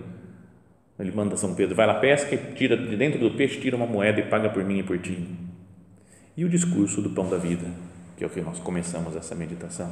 Ele 0.97 1.11
manda 1.11 1.35
São 1.35 1.53
Pedro, 1.53 1.75
vai 1.75 1.85
lá, 1.85 1.95
pesca 1.95 2.33
e 2.33 2.37
tira 2.53 2.77
de 2.77 2.95
dentro 2.95 3.19
do 3.19 3.31
peixe, 3.31 3.59
tira 3.59 3.75
uma 3.75 3.85
moeda 3.85 4.21
e 4.21 4.23
paga 4.29 4.47
por 4.47 4.63
mim 4.63 4.79
e 4.79 4.83
por 4.83 4.97
ti. 4.99 5.27
E 6.37 6.45
o 6.45 6.49
discurso 6.49 7.01
do 7.01 7.09
pão 7.09 7.29
da 7.29 7.35
vida, 7.37 7.65
que 8.17 8.23
é 8.23 8.27
o 8.27 8.29
que 8.29 8.41
nós 8.41 8.59
começamos 8.59 9.15
essa 9.15 9.35
meditação. 9.35 9.89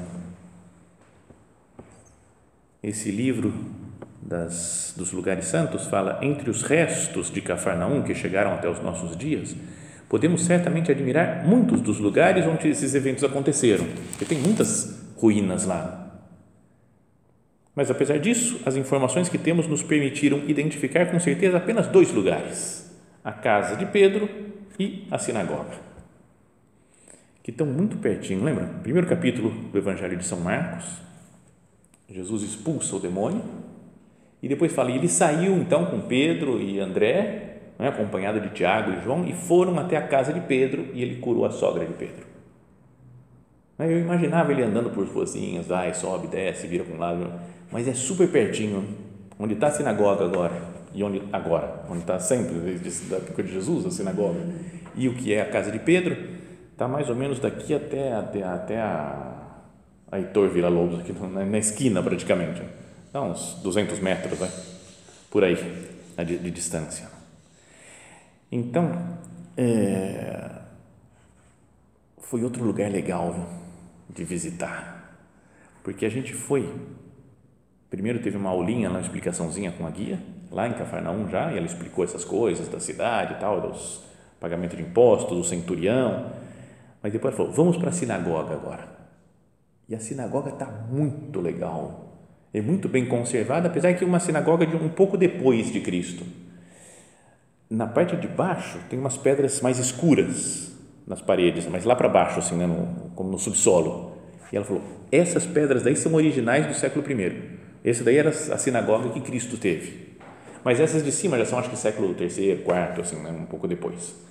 Esse 2.82 3.12
livro 3.12 3.54
das, 4.22 4.94
dos 4.98 5.12
lugares 5.12 5.46
santos 5.46 5.86
fala 5.86 6.20
entre 6.24 6.50
os 6.50 6.64
restos 6.64 7.32
de 7.32 7.40
Cafarnaum 7.40 8.02
que 8.02 8.16
chegaram 8.16 8.54
até 8.54 8.68
os 8.68 8.82
nossos 8.82 9.16
dias, 9.16 9.56
podemos 10.10 10.44
certamente 10.44 10.92
admirar 10.92 11.46
muitos 11.46 11.82
dos 11.82 12.00
lugares 12.00 12.46
onde 12.46 12.68
esses 12.68 12.96
eventos 12.96 13.24
aconteceram, 13.24 13.86
porque 14.10 14.26
tem 14.26 14.40
muitas 14.40 15.04
ruínas 15.16 15.66
lá. 15.66 16.02
Mas 17.76 17.92
apesar 17.92 18.18
disso, 18.20 18.62
as 18.66 18.76
informações 18.76 19.30
que 19.30 19.38
temos 19.38 19.68
nos 19.68 19.84
permitiram 19.84 20.40
identificar 20.48 21.06
com 21.08 21.20
certeza 21.20 21.58
apenas 21.58 21.88
dois 21.88 22.12
lugares: 22.12 22.90
a 23.24 23.32
casa 23.32 23.76
de 23.76 23.86
Pedro 23.86 24.30
e 24.80 25.06
a 25.12 25.18
sinagoga, 25.18 25.74
que 27.46 27.52
estão 27.52 27.68
muito 27.68 27.98
pertinho. 27.98 28.44
Lembra? 28.44 28.66
Primeiro 28.82 29.08
capítulo 29.08 29.52
do 29.52 29.78
Evangelho 29.78 30.18
de 30.18 30.26
São 30.26 30.40
Marcos, 30.40 30.84
Jesus 32.10 32.42
expulsa 32.42 32.96
o 32.96 33.00
demônio 33.00 33.44
e 34.42 34.50
depois 34.50 34.74
fala: 34.74 34.90
ele 34.90 35.08
saiu 35.08 35.56
então 35.56 35.86
com 35.86 36.02
Pedro 36.02 36.60
e 36.60 36.80
André, 36.80 37.60
né, 37.78 37.90
acompanhado 37.90 38.40
de 38.40 38.50
Tiago 38.50 38.94
e 38.94 39.04
João, 39.04 39.28
e 39.28 39.34
foram 39.34 39.78
até 39.78 39.96
a 39.96 40.08
casa 40.08 40.34
de 40.34 40.40
Pedro 40.40 40.88
e 40.92 41.04
ele 41.04 41.18
curou 41.18 41.46
a 41.46 41.52
sogra 41.52 41.86
de 41.86 41.94
Pedro. 41.94 42.26
Eu 43.78 44.00
imaginava 44.00 44.52
ele 44.52 44.64
andando 44.64 44.90
por 44.90 45.06
ruazinhas, 45.06 45.68
vai, 45.68 45.94
sobe, 45.94 46.28
desce, 46.28 46.66
vira 46.66 46.84
para 46.84 46.96
um 46.96 47.00
lado 47.00 47.32
mas 47.72 47.88
é 47.88 47.94
super 47.94 48.28
pertinho, 48.28 48.88
onde 49.38 49.54
está 49.54 49.68
a 49.68 49.72
sinagoga 49.72 50.26
agora, 50.26 50.60
e 50.96 51.04
onde 51.04 51.22
agora, 51.32 51.84
onde 51.90 52.00
está 52.00 52.18
sempre, 52.18 52.56
desde 52.56 53.14
a 53.14 53.18
época 53.18 53.44
de 53.44 53.54
Jesus, 53.54 53.86
a 53.86 53.92
sinagoga, 53.92 54.40
e 54.96 55.08
o 55.08 55.14
que 55.14 55.32
é 55.32 55.42
a 55.42 55.46
casa 55.46 55.72
de 55.72 55.78
Pedro, 55.78 56.35
está 56.76 56.90
mais 56.90 57.10
ou 57.10 57.16
menos 57.16 57.40
daqui 57.40 57.74
até, 57.74 58.12
até, 58.12 58.44
até 58.44 58.82
a, 58.82 59.34
a 60.12 60.20
Heitor 60.20 60.50
Vila 60.50 60.68
Lobos, 60.68 61.00
aqui 61.00 61.14
na, 61.14 61.46
na 61.46 61.58
esquina 61.58 62.04
praticamente, 62.04 62.62
dá 63.14 63.22
uns 63.22 63.56
200 63.64 63.98
metros, 64.00 64.38
vai, 64.38 64.52
por 65.32 65.46
aí, 65.46 65.56
de, 66.18 66.38
de 66.38 66.52
distância. 66.52 67.08
Então, 68.52 68.92
é, 69.56 70.50
foi 72.20 72.44
outro 72.44 72.62
lugar 72.62 72.92
legal 72.92 73.32
viu, 73.32 73.46
de 74.10 74.26
visitar, 74.26 75.18
porque 75.82 76.06
a 76.06 76.10
gente 76.10 76.34
foi 76.34 76.70
Primeiro 77.90 78.20
teve 78.20 78.36
uma 78.36 78.50
aulinha, 78.50 78.90
uma 78.90 79.00
explicaçãozinha 79.00 79.72
com 79.72 79.88
a 79.88 79.90
guia, 79.90 80.20
lá 80.52 80.68
em 80.68 80.74
Cafarnaum 80.74 81.30
já, 81.30 81.54
e 81.54 81.58
ela 81.58 81.66
explicou 81.66 82.04
essas 82.04 82.26
coisas 82.26 82.68
da 82.68 82.78
cidade 82.78 83.36
e 83.36 83.38
tal, 83.38 83.62
dos 83.62 84.02
pagamento 84.38 84.76
de 84.76 84.82
impostos, 84.82 85.38
do 85.38 85.44
centurião. 85.46 86.30
Mas 87.06 87.14
depois 87.14 87.36
falou: 87.36 87.52
vamos 87.52 87.78
para 87.78 87.90
a 87.90 87.92
sinagoga 87.92 88.56
agora. 88.56 88.88
E 89.88 89.94
a 89.94 90.00
sinagoga 90.00 90.50
está 90.50 90.66
muito 90.66 91.40
legal, 91.40 92.18
é 92.52 92.60
muito 92.60 92.90
bem 92.90 93.06
conservada, 93.06 93.68
apesar 93.68 93.94
que 93.94 94.04
é 94.04 94.08
uma 94.08 94.20
sinagoga 94.20 94.66
de 94.66 94.76
um 94.76 94.90
pouco 94.90 95.16
depois 95.16 95.72
de 95.72 95.82
Cristo. 95.82 96.26
Na 97.70 97.86
parte 97.86 98.16
de 98.16 98.28
baixo 98.28 98.80
tem 98.90 98.98
umas 98.98 99.18
pedras 99.18 99.62
mais 99.62 99.78
escuras 99.78 100.72
nas 101.06 101.22
paredes, 101.22 101.68
mas 101.68 101.86
lá 101.86 101.96
para 101.96 102.10
baixo, 102.10 102.40
assim, 102.40 102.56
né, 102.56 102.66
no, 102.66 103.12
como 103.12 103.30
no 103.30 103.38
subsolo. 103.38 104.18
E 104.52 104.56
ela 104.56 104.66
falou: 104.66 104.82
essas 105.12 105.46
pedras 105.46 105.84
daí 105.84 105.96
são 105.96 106.12
originais 106.16 106.66
do 106.66 106.74
século 106.74 107.06
I 107.08 107.60
esse 107.84 108.04
daí 108.04 108.18
era 108.18 108.32
a 108.32 108.58
sinagoga 108.58 109.10
que 109.10 109.22
Cristo 109.22 109.58
teve. 109.58 110.18
Mas 110.64 110.80
essas 110.80 111.04
de 111.04 111.12
cima 111.12 111.38
já 111.38 111.46
são, 111.46 111.60
acho 111.60 111.70
que 111.70 111.78
século 111.78 112.16
terceiro, 112.16 112.64
quarto, 112.64 113.02
assim, 113.02 113.18
né? 113.18 113.30
um 113.30 113.46
pouco 113.46 113.68
depois. 113.68 114.26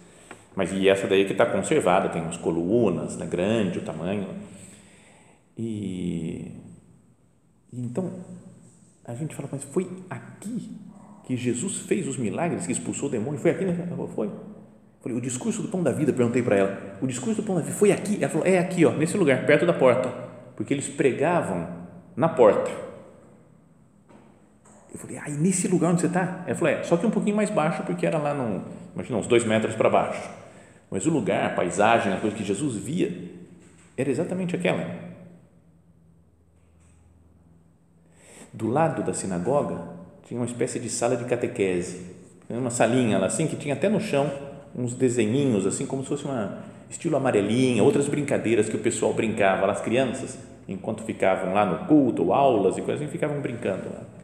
Mas 0.55 0.73
e 0.73 0.89
essa 0.89 1.07
daí 1.07 1.25
que 1.25 1.33
está 1.33 1.47
conservada, 1.47 2.09
tem 2.09 2.23
umas 2.23 2.37
colunas, 2.37 3.17
né? 3.17 3.27
grande 3.27 3.79
o 3.79 3.83
tamanho. 3.83 4.29
E, 5.57 6.53
então 7.73 8.11
a 9.05 9.15
gente 9.15 9.35
fala, 9.35 9.49
mas 9.53 9.65
foi 9.65 9.89
aqui 10.09 10.71
que 11.25 11.37
Jesus 11.37 11.79
fez 11.79 12.07
os 12.07 12.17
milagres, 12.17 12.67
que 12.67 12.73
expulsou 12.73 13.09
o 13.09 13.13
demônio? 13.13 13.41
Foi 13.41 13.51
aqui? 13.51 13.65
Né? 13.65 13.89
Foi. 14.15 14.31
Falei, 15.01 15.19
o 15.19 15.21
discurso 15.21 15.63
do 15.63 15.69
pão 15.69 15.83
da 15.83 15.93
vida, 15.93 16.13
perguntei 16.13 16.43
para 16.43 16.57
ela, 16.57 16.99
o 17.03 17.07
discurso 17.07 17.43
do 17.43 17.47
pão 17.47 17.57
da 17.57 17.63
vida 17.63 17.77
foi 17.77 17.93
aqui? 17.93 18.17
Ela 18.23 18.29
falou, 18.29 18.47
é 18.47 18.59
aqui, 18.59 18.85
ó, 18.85 18.93
nesse 18.93 19.17
lugar, 19.17 19.45
perto 19.47 19.67
da 19.67 19.73
porta, 19.73 20.09
porque 20.57 20.73
eles 20.73 20.89
pregavam 20.89 21.69
na 22.17 22.29
porta 22.29 22.71
eu 24.95 25.01
falei, 25.01 25.19
ah, 25.19 25.29
e 25.29 25.33
nesse 25.33 25.67
lugar 25.67 25.91
onde 25.91 26.03
você 26.03 26.07
está? 26.07 26.45
Ela 26.47 26.55
falou, 26.55 26.73
é, 26.73 26.83
só 26.85 26.97
que 26.97 27.05
um 27.05 27.11
pouquinho 27.11 27.35
mais 27.35 27.51
baixo, 27.51 27.83
porque 27.83 28.07
era 28.07 28.17
lá, 28.17 28.33
no, 28.33 28.63
imagina, 28.95 29.19
uns 29.19 29.27
dois 29.27 29.45
metros 29.45 29.75
para 29.75 29.91
baixo. 29.91 30.23
Mas 30.95 31.07
o 31.07 31.11
lugar, 31.11 31.47
a 31.47 31.49
paisagem, 31.49 32.13
a 32.13 32.19
coisa 32.19 32.37
que 32.37 32.45
Jesus 32.45 32.77
via, 32.77 33.13
era 33.97 34.09
exatamente 34.09 34.55
aquela. 34.55 34.89
Do 38.53 38.69
lado 38.69 39.03
da 39.03 39.13
sinagoga 39.13 39.89
tinha 40.25 40.39
uma 40.39 40.47
espécie 40.47 40.79
de 40.79 40.89
sala 40.89 41.17
de 41.17 41.25
catequese, 41.25 42.15
uma 42.49 42.71
salinha 42.71 43.19
lá 43.19 43.27
assim 43.27 43.49
que 43.49 43.57
tinha 43.57 43.75
até 43.75 43.89
no 43.89 44.01
chão 44.01 44.31
uns 44.73 44.95
desenhinhos 44.95 45.67
assim 45.67 45.85
como 45.85 46.05
se 46.05 46.11
fosse 46.11 46.27
uma 46.27 46.63
estilo 46.89 47.17
amarelinha, 47.17 47.83
outras 47.83 48.07
brincadeiras 48.07 48.69
que 48.69 48.77
o 48.77 48.81
pessoal 48.81 49.13
brincava, 49.13 49.69
as 49.69 49.81
crianças, 49.81 50.39
enquanto 50.69 51.03
ficavam 51.03 51.53
lá 51.53 51.67
no 51.67 51.89
culto, 51.89 52.33
aulas 52.33 52.79
e 52.79 52.83
coisas 52.83 53.03
assim, 53.03 53.11
ficavam 53.11 53.41
brincando 53.41 53.89
lá. 53.93 54.24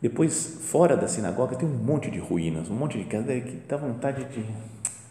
Depois, 0.00 0.60
fora 0.62 0.96
da 0.96 1.08
sinagoga, 1.08 1.56
tem 1.56 1.68
um 1.68 1.72
monte 1.72 2.10
de 2.10 2.18
ruínas, 2.18 2.70
um 2.70 2.74
monte 2.74 2.98
de 2.98 3.04
casa 3.04 3.40
que 3.40 3.62
dá 3.68 3.76
vontade 3.76 4.24
de, 4.26 4.44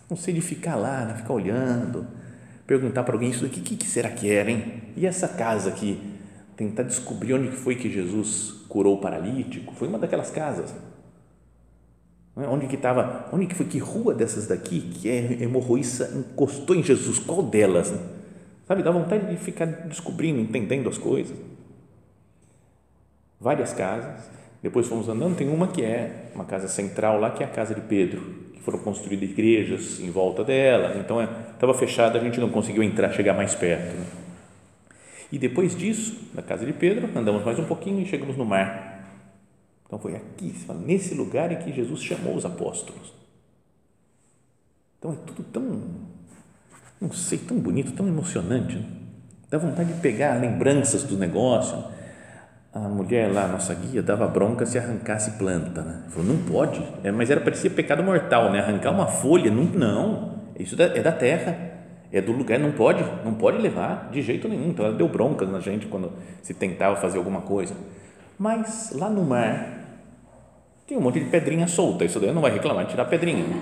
não 0.09 0.15
sei, 0.15 0.33
de 0.33 0.39
ficar 0.39 0.75
lá, 0.75 1.03
né? 1.03 1.15
ficar 1.15 1.33
olhando, 1.33 2.07
perguntar 2.65 3.03
para 3.03 3.13
alguém 3.13 3.29
isso 3.29 3.45
aqui, 3.45 3.59
o 3.59 3.63
que, 3.63 3.75
que 3.75 3.85
será 3.85 4.09
que 4.09 4.31
era, 4.31 4.49
hein? 4.49 4.81
E 4.95 5.05
essa 5.05 5.27
casa 5.27 5.69
aqui? 5.69 6.01
Tentar 6.55 6.83
descobrir 6.83 7.33
onde 7.33 7.51
foi 7.51 7.75
que 7.75 7.89
Jesus 7.89 8.65
curou 8.69 8.95
o 8.95 9.01
paralítico. 9.01 9.75
Foi 9.75 9.87
uma 9.87 9.99
daquelas 9.99 10.31
casas. 10.31 10.73
É? 12.37 12.47
Onde 12.47 12.67
que 12.67 12.75
estava, 12.75 13.29
onde 13.33 13.45
que 13.45 13.55
foi, 13.55 13.65
que 13.65 13.77
rua 13.77 14.13
dessas 14.13 14.47
daqui 14.47 14.79
que 14.79 15.09
é 15.09 15.43
hemorroíça 15.43 16.11
encostou 16.15 16.75
em 16.75 16.81
Jesus? 16.81 17.19
Qual 17.19 17.43
delas? 17.43 17.91
Né? 17.91 17.99
Sabe, 18.65 18.83
dá 18.83 18.91
vontade 18.91 19.29
de 19.29 19.37
ficar 19.37 19.65
descobrindo, 19.65 20.39
entendendo 20.39 20.89
as 20.89 20.97
coisas. 20.97 21.37
Várias 23.39 23.73
casas 23.73 24.37
depois 24.61 24.87
fomos 24.87 25.07
andando, 25.07 25.35
tem 25.35 25.49
uma 25.49 25.67
que 25.67 25.83
é 25.83 26.31
uma 26.33 26.45
casa 26.45 26.67
central 26.67 27.19
lá, 27.19 27.29
que 27.31 27.43
é 27.43 27.45
a 27.45 27.49
casa 27.49 27.75
de 27.75 27.81
Pedro, 27.81 28.21
que 28.53 28.61
foram 28.61 28.79
construídas 28.79 29.29
igrejas 29.29 29.99
em 29.99 30.09
volta 30.09 30.43
dela, 30.43 30.97
então 30.99 31.21
estava 31.21 31.73
é, 31.73 31.75
fechada, 31.75 32.19
a 32.19 32.23
gente 32.23 32.39
não 32.39 32.49
conseguiu 32.49 32.83
entrar, 32.83 33.11
chegar 33.11 33.33
mais 33.33 33.53
perto. 33.53 33.95
Né? 33.95 34.05
E 35.31 35.37
depois 35.37 35.75
disso, 35.75 36.17
na 36.33 36.41
casa 36.41 36.65
de 36.65 36.73
Pedro, 36.73 37.09
andamos 37.17 37.43
mais 37.43 37.59
um 37.59 37.65
pouquinho 37.65 38.01
e 38.01 38.05
chegamos 38.05 38.37
no 38.37 38.45
mar. 38.45 38.97
Então 39.85 39.99
foi 39.99 40.15
aqui, 40.15 40.53
nesse 40.85 41.13
lugar 41.13 41.51
em 41.51 41.57
que 41.57 41.71
Jesus 41.71 42.01
chamou 42.01 42.35
os 42.35 42.45
apóstolos. 42.45 43.13
Então 44.99 45.13
é 45.13 45.15
tudo 45.25 45.43
tão, 45.43 45.83
não 46.99 47.11
sei, 47.11 47.37
tão 47.37 47.57
bonito, 47.57 47.93
tão 47.93 48.07
emocionante. 48.07 48.75
Né? 48.75 48.85
Dá 49.49 49.57
vontade 49.57 49.93
de 49.93 50.01
pegar 50.01 50.41
lembranças 50.41 51.03
do 51.03 51.17
negócio. 51.17 51.96
A 52.85 52.89
mulher 52.89 53.33
lá, 53.33 53.47
nossa 53.47 53.73
guia, 53.73 54.03
dava 54.03 54.27
bronca 54.27 54.63
se 54.63 54.77
arrancasse 54.77 55.31
planta. 55.31 55.81
Né? 55.81 56.03
Falou, 56.09 56.27
não 56.27 56.37
pode. 56.43 56.83
É, 57.03 57.11
mas 57.11 57.31
era 57.31 57.41
parecia 57.41 57.71
pecado 57.71 58.03
mortal, 58.03 58.51
né? 58.51 58.59
Arrancar 58.59 58.91
uma 58.91 59.07
folha, 59.07 59.49
não, 59.49 59.63
não. 59.63 60.37
Isso 60.59 60.79
é 60.79 61.01
da 61.01 61.11
terra, 61.11 61.57
é 62.11 62.21
do 62.21 62.31
lugar, 62.31 62.59
não 62.59 62.71
pode, 62.71 63.03
não 63.25 63.33
pode 63.33 63.57
levar 63.57 64.09
de 64.11 64.21
jeito 64.21 64.47
nenhum. 64.47 64.69
Então 64.69 64.85
ela 64.85 64.95
deu 64.95 65.07
bronca 65.07 65.43
na 65.45 65.59
gente 65.59 65.87
quando 65.87 66.11
se 66.43 66.53
tentava 66.53 66.95
fazer 66.97 67.17
alguma 67.17 67.41
coisa. 67.41 67.73
Mas 68.37 68.91
lá 68.95 69.09
no 69.09 69.23
mar 69.23 69.77
tem 70.85 70.97
um 70.97 71.01
monte 71.01 71.19
de 71.19 71.29
pedrinha 71.31 71.67
solta. 71.67 72.05
Isso 72.05 72.19
daí 72.19 72.31
não 72.31 72.41
vai 72.41 72.51
reclamar 72.51 72.85
de 72.85 72.91
tirar 72.91 73.05
pedrinha. 73.05 73.43
Né? 73.43 73.61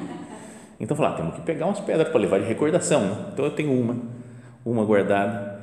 Então 0.78 0.96
falar, 0.96 1.12
ah, 1.12 1.14
temos 1.14 1.36
que 1.36 1.42
pegar 1.42 1.68
umas 1.68 1.80
pedras 1.80 2.10
para 2.10 2.20
levar 2.20 2.40
de 2.40 2.46
recordação. 2.46 3.02
Né? 3.02 3.26
Então 3.32 3.46
eu 3.46 3.52
tenho 3.52 3.72
uma, 3.72 3.96
uma 4.66 4.84
guardada. 4.84 5.56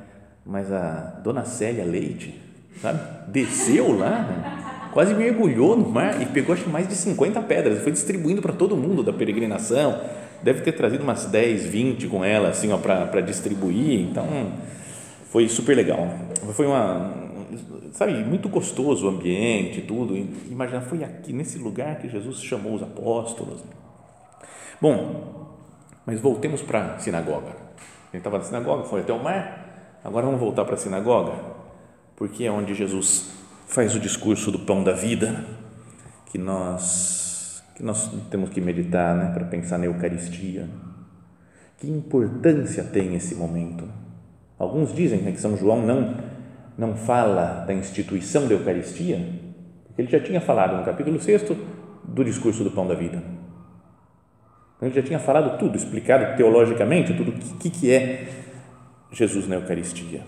Mas 0.44 0.73
a 0.73 1.21
dona 1.23 1.44
Célia 1.44 1.85
Leite 1.85 2.51
sabe? 2.81 3.31
Desceu 3.31 3.97
lá, 3.97 4.91
quase 4.93 5.14
mergulhou 5.14 5.76
no 5.76 5.88
mar 5.88 6.21
e 6.21 6.26
pegou 6.26 6.55
acho 6.55 6.64
que 6.64 6.71
mais 6.71 6.88
de 6.88 6.95
50 6.95 7.41
pedras, 7.43 7.83
foi 7.83 7.93
distribuindo 7.93 8.43
para 8.43 8.52
todo 8.52 8.76
mundo 8.76 9.02
da 9.02 9.12
peregrinação. 9.12 10.00
Deve 10.43 10.61
ter 10.62 10.73
trazido 10.73 11.05
umas 11.05 11.26
10, 11.26 11.67
20 11.67 12.09
com 12.09 12.25
ela 12.25 12.49
assim, 12.49 12.69
para 12.79 13.21
distribuir. 13.21 14.00
Então, 14.00 14.26
foi 15.31 15.49
super 15.49 15.76
legal. 15.76 16.09
Foi 16.54 16.67
uma 16.67 17.23
sabe, 17.93 18.15
muito 18.25 18.49
gostoso 18.49 19.06
o 19.06 19.08
ambiente, 19.08 19.82
tudo. 19.82 20.17
Imagina, 20.50 20.80
foi 20.80 21.04
aqui 21.04 21.32
nesse 21.32 21.58
lugar 21.58 21.97
que 21.99 22.08
Jesus 22.08 22.43
chamou 22.43 22.75
os 22.75 22.82
apóstolos. 22.82 23.63
Bom, 24.80 25.52
mas 26.04 26.19
voltemos 26.19 26.63
para 26.63 26.95
a 26.95 26.99
sinagoga. 26.99 27.52
Gente 28.06 28.19
estava 28.19 28.39
na 28.39 28.45
sinagoga, 28.45 28.85
foi 28.85 29.00
até 29.00 29.13
o 29.13 29.23
mar, 29.23 30.00
agora 30.04 30.26
vamos 30.26 30.41
voltar 30.41 30.65
para 30.65 30.75
a 30.75 30.78
sinagoga 30.78 31.61
porque 32.23 32.45
é 32.45 32.52
onde 32.52 32.73
Jesus 32.73 33.32
faz 33.67 33.97
o 33.97 33.99
discurso 33.99 34.52
do 34.52 34.61
pão 34.61 34.85
da 34.85 34.93
vida 34.93 35.45
que 36.30 36.39
nós 36.39 37.65
que 37.75 37.82
nós 37.82 38.13
temos 38.30 38.49
que 38.50 38.61
meditar, 38.61 39.17
né, 39.17 39.32
para 39.35 39.45
pensar 39.45 39.76
na 39.76 39.87
Eucaristia. 39.87 40.69
Que 41.78 41.91
importância 41.91 42.85
tem 42.85 43.17
esse 43.17 43.35
momento? 43.35 43.89
Alguns 44.56 44.95
dizem 44.95 45.21
né, 45.21 45.32
que 45.32 45.41
São 45.41 45.56
João 45.56 45.85
não 45.85 46.17
não 46.78 46.95
fala 46.95 47.65
da 47.67 47.75
instituição 47.75 48.47
da 48.47 48.54
Eucaristia, 48.54 49.19
porque 49.87 50.02
ele 50.02 50.08
já 50.08 50.21
tinha 50.21 50.41
falado 50.41 50.76
no 50.76 50.85
capítulo 50.85 51.21
6 51.21 51.43
do 52.04 52.25
discurso 52.25 52.63
do 52.63 52.71
pão 52.71 52.87
da 52.87 52.95
vida. 52.95 53.21
Ele 54.80 54.95
já 54.95 55.02
tinha 55.02 55.19
falado 55.19 55.58
tudo, 55.58 55.76
explicado 55.76 56.37
teologicamente 56.37 57.15
tudo 57.15 57.32
o 57.32 57.58
que, 57.58 57.69
que 57.69 57.91
é 57.91 58.28
Jesus 59.11 59.49
na 59.49 59.56
Eucaristia. 59.56 60.23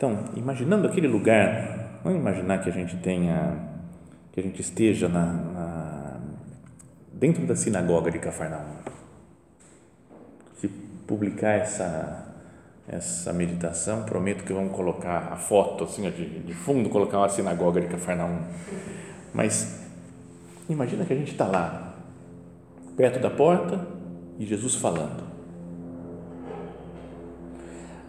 Então, 0.00 0.18
imaginando 0.34 0.88
aquele 0.88 1.06
lugar, 1.06 2.00
vamos 2.02 2.18
imaginar 2.18 2.62
que 2.62 2.70
a 2.70 2.72
gente 2.72 2.96
tenha, 2.96 3.54
que 4.32 4.40
a 4.40 4.42
gente 4.42 4.58
esteja 4.58 5.10
na, 5.10 5.26
na 5.26 6.20
dentro 7.12 7.46
da 7.46 7.54
sinagoga 7.54 8.10
de 8.10 8.18
Cafarnaum. 8.18 8.78
Se 10.58 10.68
publicar 11.06 11.50
essa 11.50 12.34
essa 12.88 13.30
meditação, 13.34 14.04
prometo 14.04 14.42
que 14.42 14.54
vamos 14.54 14.74
colocar 14.74 15.34
a 15.34 15.36
foto 15.36 15.84
assim 15.84 16.10
de, 16.10 16.40
de 16.40 16.54
fundo, 16.54 16.88
colocar 16.88 17.18
uma 17.18 17.28
sinagoga 17.28 17.82
de 17.82 17.88
Cafarnaum. 17.88 18.38
Mas 19.34 19.86
imagina 20.66 21.04
que 21.04 21.12
a 21.12 21.16
gente 21.16 21.32
está 21.32 21.46
lá, 21.46 21.94
perto 22.96 23.20
da 23.20 23.28
porta 23.28 23.86
e 24.38 24.46
Jesus 24.46 24.76
falando 24.76 25.29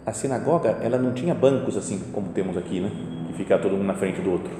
a 0.05 0.13
sinagoga 0.13 0.79
ela 0.81 0.97
não 0.97 1.13
tinha 1.13 1.33
bancos 1.33 1.77
assim 1.77 1.99
como 2.11 2.29
temos 2.29 2.57
aqui, 2.57 2.79
né? 2.79 2.91
Que 3.27 3.33
fica 3.33 3.57
todo 3.57 3.75
um 3.75 3.83
na 3.83 3.93
frente 3.93 4.21
do 4.21 4.31
outro, 4.31 4.51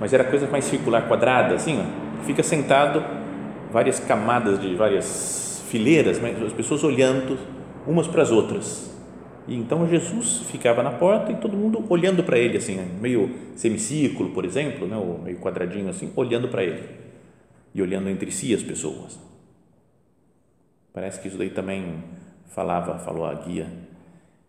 mas 0.00 0.12
era 0.12 0.24
coisa 0.24 0.46
mais 0.46 0.64
circular, 0.64 1.06
quadrada, 1.06 1.54
assim, 1.54 1.78
ó, 1.80 2.24
fica 2.24 2.42
sentado 2.42 3.02
várias 3.70 4.00
camadas 4.00 4.60
de 4.60 4.74
várias 4.74 5.62
fileiras, 5.68 6.18
mas 6.18 6.40
as 6.42 6.52
pessoas 6.52 6.82
olhando 6.84 7.38
umas 7.86 8.06
para 8.06 8.22
as 8.22 8.30
outras. 8.30 8.94
E 9.48 9.54
então 9.54 9.86
Jesus 9.86 10.40
ficava 10.50 10.82
na 10.82 10.90
porta 10.90 11.30
e 11.30 11.36
todo 11.36 11.56
mundo 11.56 11.84
olhando 11.88 12.24
para 12.24 12.38
ele 12.38 12.56
assim, 12.56 12.80
meio 13.00 13.30
semicírculo, 13.54 14.30
por 14.30 14.44
exemplo, 14.44 14.86
né, 14.86 14.96
ou 14.96 15.18
meio 15.18 15.38
quadradinho 15.38 15.88
assim, 15.88 16.12
olhando 16.16 16.48
para 16.48 16.64
ele 16.64 16.82
e 17.74 17.80
olhando 17.80 18.08
entre 18.08 18.30
si 18.32 18.52
as 18.54 18.62
pessoas. 18.62 19.18
Parece 20.92 21.20
que 21.20 21.28
isso 21.28 21.36
daí 21.36 21.50
também 21.50 22.02
falava, 22.48 22.98
falou 22.98 23.26
a 23.26 23.34
guia 23.34 23.85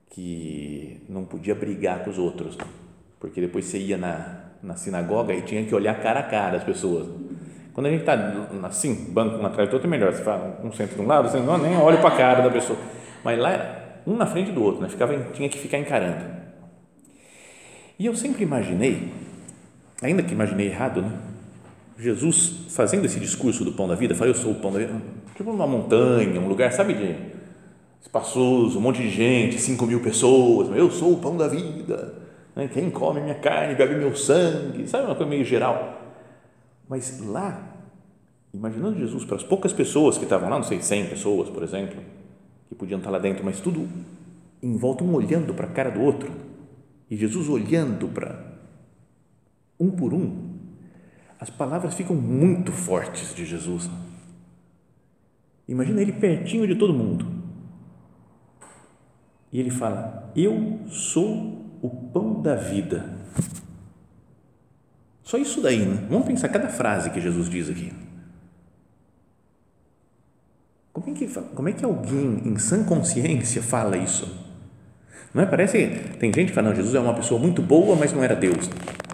que 0.10 1.02
não 1.10 1.26
podia 1.26 1.54
brigar 1.54 2.04
com 2.04 2.10
os 2.10 2.18
outros, 2.18 2.58
porque 3.20 3.42
depois 3.42 3.66
você 3.66 3.78
ia 3.78 3.98
na, 3.98 4.46
na 4.62 4.76
sinagoga 4.76 5.34
e 5.34 5.42
tinha 5.42 5.64
que 5.66 5.74
olhar 5.74 6.00
cara 6.02 6.22
a 6.22 6.24
cara 6.24 6.58
as 6.58 6.64
pessoas. 6.64 7.08
Quando 7.74 7.88
a 7.88 7.90
gente 7.92 8.00
está 8.00 8.14
assim, 8.64 9.12
banco 9.12 9.38
um 9.38 9.46
atrás 9.46 9.70
do 9.70 9.74
outro, 9.74 9.88
é 9.88 9.92
melhor. 9.92 10.12
Você 10.12 10.24
fala, 10.24 10.60
um 10.64 10.72
senta 10.72 10.96
de 10.96 11.02
um 11.02 11.06
lado, 11.06 11.30
você 11.30 11.40
não, 11.40 11.58
nem 11.60 11.78
olha 11.78 11.98
para 12.00 12.10
a 12.10 12.18
cara 12.18 12.42
da 12.42 12.50
pessoa. 12.50 12.78
Mas 13.24 13.38
lá 13.38 13.52
era 13.52 14.02
um 14.08 14.16
na 14.16 14.26
frente 14.26 14.52
do 14.52 14.64
outro, 14.64 14.82
né? 14.82 14.90
Ficava, 14.90 15.16
tinha 15.34 15.48
que 15.48 15.60
ficar 15.60 15.78
encarando. 15.78 16.26
E 18.00 18.06
eu 18.06 18.16
sempre 18.16 18.42
imaginei, 18.42 19.12
ainda 20.02 20.24
que 20.24 20.34
imaginei 20.34 20.68
errado, 20.68 21.04
né? 21.04 21.12
Jesus 22.00 22.66
fazendo 22.70 23.06
esse 23.06 23.20
discurso 23.20 23.64
do 23.64 23.74
pão 23.74 23.88
da 23.88 23.96
vida, 23.96 24.16
fala, 24.16 24.32
eu 24.32 24.36
sou 24.36 24.52
o 24.52 24.56
pão 24.56 24.72
da 24.72 24.80
vida, 24.80 24.94
tipo 25.36 25.50
uma 25.50 25.68
montanha, 25.68 26.40
um 26.40 26.48
lugar, 26.48 26.72
sabe, 26.72 26.94
de 26.94 27.37
espaçoso, 28.02 28.78
um 28.78 28.82
monte 28.82 29.02
de 29.02 29.10
gente, 29.10 29.60
5 29.60 29.86
mil 29.86 30.02
pessoas, 30.02 30.70
eu 30.76 30.90
sou 30.92 31.14
o 31.14 31.18
pão 31.18 31.36
da 31.36 31.48
vida, 31.48 32.16
né? 32.56 32.68
quem 32.68 32.90
come 32.90 33.22
minha 33.22 33.36
carne 33.36 33.76
bebe 33.76 33.96
meu 33.96 34.16
sangue, 34.16 34.88
sabe 34.88 35.06
uma 35.06 35.16
coisa 35.16 35.30
meio 35.30 35.44
geral. 35.44 36.02
Mas 36.88 37.20
lá, 37.20 37.76
imaginando 38.54 38.98
Jesus 38.98 39.26
para 39.26 39.36
as 39.36 39.44
poucas 39.44 39.74
pessoas 39.74 40.18
que 40.18 40.24
estavam 40.24 40.50
lá, 40.50 40.58
não 40.58 40.64
sei, 40.64 40.82
100 40.82 41.10
pessoas, 41.10 41.50
por 41.50 41.64
exemplo, 41.64 42.02
que 42.70 42.76
podiam 42.76 43.00
estar 43.00 43.10
lá 43.10 43.20
dentro, 43.20 43.44
mas 43.44 43.60
tudo 43.60 43.88
em 44.62 44.76
volta, 44.78 45.04
um 45.04 45.14
olhando 45.14 45.54
para 45.54 45.68
a 45.68 45.70
cara 45.70 45.92
do 45.92 46.02
outro, 46.02 46.32
e 47.10 47.16
Jesus 47.16 47.48
olhando 47.48 48.08
para 48.08 48.58
um 49.80 49.92
por 49.92 50.14
um, 50.14 50.56
as 51.40 51.50
palavras 51.50 51.94
ficam 51.94 52.16
muito 52.16 52.72
fortes 52.72 53.36
de 53.36 53.46
Jesus. 53.46 53.90
Imagina 55.68 56.02
ele 56.02 56.14
pertinho 56.14 56.66
de 56.66 56.76
todo 56.76 56.94
mundo 56.94 57.47
e 59.52 59.60
ele 59.60 59.70
fala: 59.70 60.32
Eu 60.36 60.80
sou 60.88 61.66
o 61.82 61.90
pão 61.90 62.42
da 62.42 62.56
vida. 62.56 63.18
Só 65.24 65.38
isso 65.38 65.62
daí, 65.62 65.86
né? 65.86 66.08
Vamos 66.10 66.26
pensar 66.26 66.48
cada 66.50 66.70
frase 66.70 67.10
que 67.10 67.20
Jesus 67.20 67.50
diz 67.50 67.70
aqui. 67.70 67.92
Como 70.94 71.10
é 71.10 71.14
que, 71.14 71.28
como 71.28 71.70
é 71.70 71.74
que 71.74 71.86
alguém 71.86 72.42
em 72.46 72.58
sã 72.58 72.84
consciência 72.84 73.62
fala 73.62 73.98
isso? 73.98 74.48
Não 75.34 75.44
é? 75.44 75.46
Parece 75.46 75.90
tem 76.20 76.34
gente 76.34 76.48
que 76.48 76.54
fala, 76.54 76.70
não, 76.70 76.76
Jesus 76.76 76.96
é 76.96 77.00
uma 77.00 77.14
pessoa 77.14 77.40
muito 77.40 77.62
boa, 77.62 77.96
mas 77.96 78.14
não 78.14 78.24
era 78.24 78.36
Deus. 78.36 78.70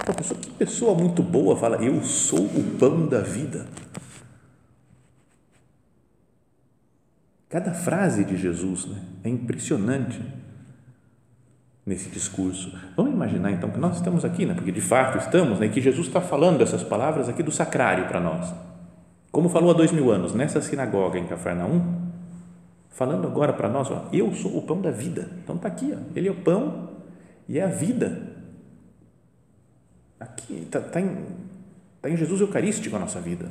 Pô, 0.05 0.13
pessoa, 0.13 0.39
que 0.39 0.49
pessoa 0.51 0.95
muito 0.95 1.21
boa 1.21 1.57
fala, 1.57 1.83
eu 1.83 2.01
sou 2.03 2.45
o 2.45 2.77
pão 2.79 3.05
da 3.07 3.19
vida. 3.19 3.65
Cada 7.53 7.71
frase 7.71 8.23
de 8.23 8.35
Jesus 8.35 8.87
né, 8.87 8.99
é 9.23 9.29
impressionante 9.29 10.19
nesse 11.85 12.09
discurso. 12.09 12.75
Vamos 12.97 13.13
imaginar 13.13 13.51
então 13.51 13.69
que 13.69 13.77
nós 13.77 13.97
estamos 13.97 14.25
aqui, 14.25 14.43
né, 14.43 14.55
porque 14.55 14.71
de 14.71 14.81
fato 14.81 15.19
estamos, 15.19 15.59
né, 15.59 15.67
que 15.67 15.79
Jesus 15.79 16.07
está 16.07 16.19
falando 16.19 16.63
essas 16.63 16.81
palavras 16.81 17.29
aqui 17.29 17.43
do 17.43 17.51
sacrário 17.51 18.07
para 18.07 18.19
nós. 18.19 18.51
Como 19.31 19.49
falou 19.49 19.69
há 19.69 19.73
dois 19.75 19.91
mil 19.91 20.09
anos, 20.09 20.33
nessa 20.33 20.59
sinagoga 20.61 21.19
em 21.19 21.27
Cafarnaum, 21.27 22.09
falando 22.89 23.27
agora 23.27 23.53
para 23.53 23.69
nós, 23.69 23.91
ó, 23.91 24.09
eu 24.11 24.33
sou 24.33 24.57
o 24.57 24.63
pão 24.63 24.81
da 24.81 24.89
vida. 24.89 25.29
Então 25.43 25.55
está 25.55 25.67
aqui, 25.67 25.93
ó, 25.95 25.99
ele 26.15 26.29
é 26.29 26.31
o 26.31 26.41
pão 26.41 26.89
e 27.47 27.59
é 27.59 27.63
a 27.63 27.67
vida. 27.67 28.19
Aqui 30.19 30.63
está 30.63 30.79
tá 30.79 30.99
em, 30.99 31.23
tá 32.01 32.09
em 32.09 32.17
Jesus 32.17 32.41
Eucarístico 32.41 32.95
a 32.95 32.99
nossa 32.99 33.21
vida. 33.21 33.47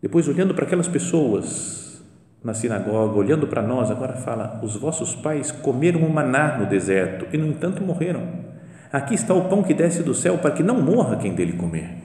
Depois, 0.00 0.28
olhando 0.28 0.54
para 0.54 0.64
aquelas 0.64 0.86
pessoas 0.86 2.02
na 2.42 2.54
sinagoga, 2.54 3.18
olhando 3.18 3.46
para 3.46 3.62
nós, 3.62 3.90
agora 3.90 4.14
fala: 4.14 4.60
os 4.62 4.76
vossos 4.76 5.14
pais 5.14 5.50
comeram 5.50 6.00
o 6.00 6.12
maná 6.12 6.56
no 6.58 6.66
deserto 6.66 7.26
e, 7.32 7.38
no 7.38 7.46
entanto, 7.46 7.82
morreram. 7.82 8.46
Aqui 8.92 9.14
está 9.14 9.34
o 9.34 9.48
pão 9.48 9.62
que 9.62 9.74
desce 9.74 10.02
do 10.02 10.14
céu 10.14 10.38
para 10.38 10.52
que 10.52 10.62
não 10.62 10.80
morra 10.80 11.16
quem 11.16 11.34
dele 11.34 11.52
comer. 11.52 11.98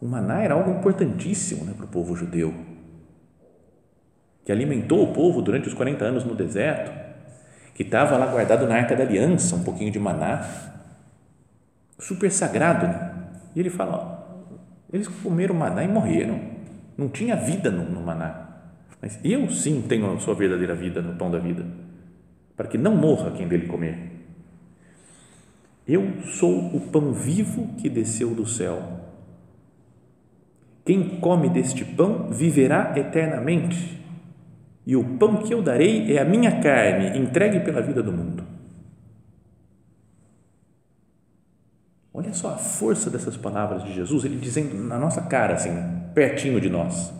O 0.00 0.06
maná 0.06 0.42
era 0.42 0.54
algo 0.54 0.70
importantíssimo 0.70 1.64
né, 1.64 1.72
para 1.76 1.84
o 1.84 1.88
povo 1.88 2.16
judeu, 2.16 2.54
que 4.44 4.50
alimentou 4.50 5.02
o 5.02 5.12
povo 5.12 5.40
durante 5.42 5.68
os 5.68 5.74
40 5.74 6.04
anos 6.04 6.24
no 6.24 6.34
deserto, 6.34 6.90
que 7.74 7.82
estava 7.82 8.16
lá 8.16 8.26
guardado 8.26 8.66
na 8.66 8.76
arca 8.76 8.96
da 8.96 9.04
aliança, 9.04 9.56
um 9.56 9.62
pouquinho 9.62 9.90
de 9.90 9.98
maná, 9.98 10.46
super 11.98 12.30
sagrado. 12.30 12.86
Né? 12.86 13.12
E 13.54 13.60
ele 13.60 13.70
fala: 13.70 13.96
ó, 13.96 14.19
eles 14.92 15.08
comeram 15.08 15.54
maná 15.54 15.84
e 15.84 15.88
morreram. 15.88 16.40
Não 16.96 17.08
tinha 17.08 17.36
vida 17.36 17.70
no, 17.70 17.84
no 17.84 18.00
maná. 18.00 18.48
Mas 19.00 19.18
eu 19.24 19.48
sim 19.50 19.82
tenho 19.82 20.12
a 20.12 20.18
sua 20.18 20.34
verdadeira 20.34 20.74
vida 20.74 21.00
no 21.00 21.14
pão 21.14 21.30
da 21.30 21.38
vida, 21.38 21.64
para 22.56 22.68
que 22.68 22.76
não 22.76 22.94
morra 22.94 23.30
quem 23.30 23.48
dele 23.48 23.66
comer. 23.66 24.10
Eu 25.88 26.22
sou 26.24 26.76
o 26.76 26.80
pão 26.92 27.12
vivo 27.12 27.74
que 27.78 27.88
desceu 27.88 28.34
do 28.34 28.46
céu. 28.46 29.00
Quem 30.84 31.20
come 31.20 31.48
deste 31.48 31.84
pão 31.84 32.28
viverá 32.30 32.92
eternamente. 32.96 33.98
E 34.86 34.96
o 34.96 35.04
pão 35.18 35.36
que 35.36 35.54
eu 35.54 35.62
darei 35.62 36.12
é 36.12 36.20
a 36.20 36.24
minha 36.24 36.60
carne, 36.60 37.18
entregue 37.18 37.60
pela 37.60 37.80
vida 37.80 38.02
do 38.02 38.12
mundo. 38.12 38.44
Olha 42.20 42.34
só 42.34 42.50
a 42.50 42.58
força 42.58 43.08
dessas 43.08 43.34
palavras 43.34 43.82
de 43.82 43.94
Jesus, 43.94 44.26
ele 44.26 44.36
dizendo 44.36 44.74
na 44.74 44.98
nossa 44.98 45.22
cara, 45.22 45.54
assim, 45.54 45.70
pertinho 46.14 46.60
de 46.60 46.68
nós. 46.68 47.10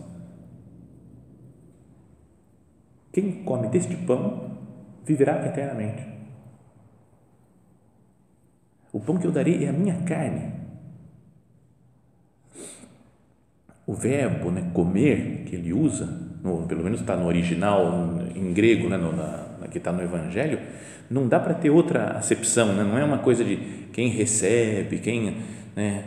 Quem 3.11 3.43
come 3.43 3.67
deste 3.69 3.95
pão 3.95 4.59
viverá 5.03 5.43
eternamente. 5.47 6.05
O 8.93 8.99
pão 8.99 9.17
que 9.17 9.25
eu 9.25 9.31
darei 9.31 9.65
é 9.65 9.69
a 9.69 9.73
minha 9.73 10.03
carne. 10.03 10.53
O 13.87 13.95
verbo 13.95 14.51
né, 14.51 14.69
comer 14.71 15.45
que 15.47 15.55
ele 15.55 15.73
usa, 15.73 16.05
no, 16.43 16.67
pelo 16.67 16.83
menos 16.83 17.01
está 17.01 17.17
no 17.17 17.25
original 17.25 18.21
em 18.35 18.53
grego, 18.53 18.87
né, 18.87 18.97
no, 18.97 19.11
na, 19.11 19.67
que 19.71 19.79
está 19.79 19.91
no 19.91 20.03
Evangelho, 20.03 20.59
não 21.11 21.27
dá 21.27 21.39
para 21.39 21.53
ter 21.53 21.69
outra 21.69 22.11
acepção, 22.11 22.73
né? 22.73 22.83
não 22.83 22.97
é 22.97 23.03
uma 23.03 23.17
coisa 23.17 23.43
de 23.43 23.57
quem 23.91 24.07
recebe, 24.07 24.99
quem 24.99 25.35
né, 25.75 26.05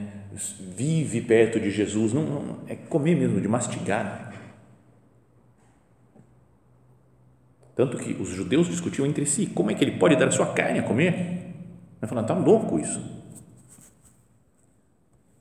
vive 0.75 1.21
perto 1.21 1.61
de 1.61 1.71
Jesus, 1.71 2.15
não, 2.15 2.23
não, 2.23 2.59
é 2.67 2.75
comer 2.75 3.15
mesmo, 3.15 3.39
de 3.39 3.47
mastigar. 3.47 4.33
Tanto 7.77 7.99
que 7.99 8.13
os 8.15 8.29
judeus 8.29 8.67
discutiam 8.69 9.07
entre 9.07 9.27
si, 9.27 9.47
como 9.47 9.71
é 9.71 9.75
que 9.75 9.85
ele 9.85 9.99
pode 9.99 10.17
dar 10.17 10.29
a 10.29 10.31
sua 10.31 10.47
carne 10.55 10.79
a 10.79 10.83
comer? 10.83 11.13
Ele 12.01 12.09
falando, 12.09 12.25
está 12.25 12.35
louco 12.35 12.79
isso. 12.79 13.01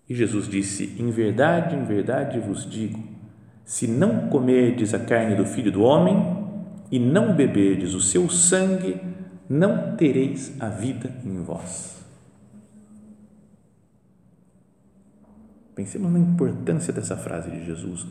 E 0.10 0.14
Jesus 0.14 0.48
disse, 0.48 0.96
em 1.00 1.10
verdade, 1.10 1.76
em 1.76 1.86
verdade 1.86 2.38
vos 2.40 2.70
digo, 2.70 3.02
se 3.64 3.88
não 3.88 4.28
comerdes 4.28 4.94
a 4.94 5.00
carne 5.00 5.36
do 5.36 5.46
Filho 5.46 5.72
do 5.72 5.84
Homem 5.84 6.18
e 6.92 7.00
não 7.00 7.34
beberdes 7.34 7.94
o 7.94 8.02
seu 8.02 8.30
sangue, 8.30 9.00
não 9.50 9.96
tereis 9.96 10.54
a 10.62 10.70
vida 10.70 11.14
em 11.26 11.44
vós. 11.44 12.04
Pensemos 15.76 16.12
na 16.12 16.20
importância 16.20 16.94
dessa 16.94 17.18
frase 17.18 17.50
de 17.50 17.66
Jesus. 17.66 18.06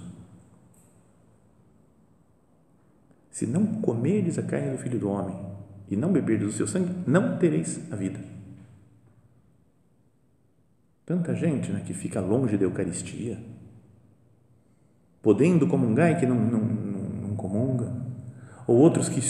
Se 3.30 3.46
não 3.46 3.66
comerdes 3.80 4.38
a 4.38 4.42
carne 4.42 4.72
do 4.72 4.78
Filho 4.78 4.98
do 4.98 5.08
Homem 5.08 5.36
e 5.88 5.96
não 5.96 6.12
beberdes 6.12 6.48
o 6.48 6.52
seu 6.52 6.66
sangue, 6.66 6.92
não 7.06 7.38
tereis 7.38 7.80
a 7.92 7.96
vida. 7.96 8.18
Tanta 11.04 11.34
gente 11.34 11.70
né, 11.72 11.82
que 11.84 11.94
fica 11.94 12.20
longe 12.20 12.56
da 12.56 12.64
Eucaristia, 12.64 13.38
podendo 15.20 15.66
comungar 15.66 16.12
e 16.12 16.16
que 16.16 16.26
não, 16.26 16.36
não, 16.36 16.60
não, 16.60 17.02
não 17.28 17.36
comunga, 17.36 17.92
ou 18.66 18.76
outros 18.76 19.08
que 19.08 19.20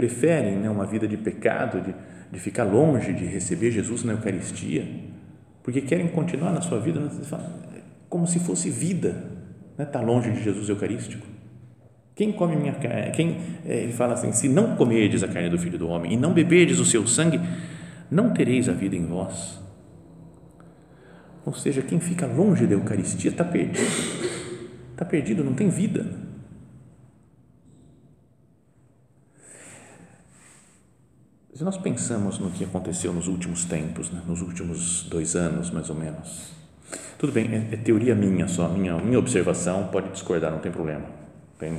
preferem 0.00 0.56
né, 0.56 0.70
uma 0.70 0.86
vida 0.86 1.06
de 1.06 1.18
pecado, 1.18 1.78
de, 1.82 1.94
de 2.32 2.40
ficar 2.40 2.64
longe 2.64 3.12
de 3.12 3.26
receber 3.26 3.70
Jesus 3.70 4.02
na 4.02 4.14
Eucaristia, 4.14 4.88
porque 5.62 5.82
querem 5.82 6.08
continuar 6.08 6.52
na 6.52 6.62
sua 6.62 6.80
vida 6.80 6.98
né, 6.98 7.10
como 8.08 8.26
se 8.26 8.38
fosse 8.38 8.70
vida, 8.70 9.14
né, 9.76 9.84
tá 9.84 10.00
longe 10.00 10.30
de 10.30 10.42
Jesus 10.42 10.70
Eucarístico. 10.70 11.26
Quem 12.14 12.32
come 12.32 12.56
minha 12.56 12.72
carne, 12.72 13.10
quem, 13.10 13.36
é, 13.66 13.82
ele 13.82 13.92
fala 13.92 14.14
assim, 14.14 14.32
se 14.32 14.48
não 14.48 14.74
comerdes 14.74 15.22
a 15.22 15.28
carne 15.28 15.50
do 15.50 15.58
Filho 15.58 15.78
do 15.78 15.88
Homem 15.88 16.14
e 16.14 16.16
não 16.16 16.32
beberdes 16.32 16.78
o 16.78 16.84
seu 16.86 17.06
sangue, 17.06 17.38
não 18.10 18.32
tereis 18.32 18.70
a 18.70 18.72
vida 18.72 18.96
em 18.96 19.04
vós. 19.04 19.60
Ou 21.44 21.52
seja, 21.52 21.82
quem 21.82 22.00
fica 22.00 22.26
longe 22.26 22.66
da 22.66 22.72
Eucaristia 22.72 23.30
está 23.30 23.44
perdido, 23.44 23.86
está 24.92 25.04
perdido, 25.04 25.44
não 25.44 25.52
tem 25.52 25.68
vida. 25.68 26.29
Se 31.60 31.64
nós 31.64 31.76
pensamos 31.76 32.38
no 32.38 32.50
que 32.50 32.64
aconteceu 32.64 33.12
nos 33.12 33.28
últimos 33.28 33.66
tempos, 33.66 34.10
né, 34.10 34.22
nos 34.26 34.40
últimos 34.40 35.02
dois 35.10 35.36
anos, 35.36 35.70
mais 35.70 35.90
ou 35.90 35.94
menos, 35.94 36.54
tudo 37.18 37.34
bem, 37.34 37.54
é, 37.54 37.74
é 37.74 37.76
teoria 37.76 38.14
minha 38.14 38.48
só, 38.48 38.66
minha, 38.66 38.96
minha 38.96 39.18
observação, 39.18 39.88
pode 39.88 40.08
discordar, 40.08 40.50
não 40.50 40.60
tem 40.60 40.72
problema. 40.72 41.04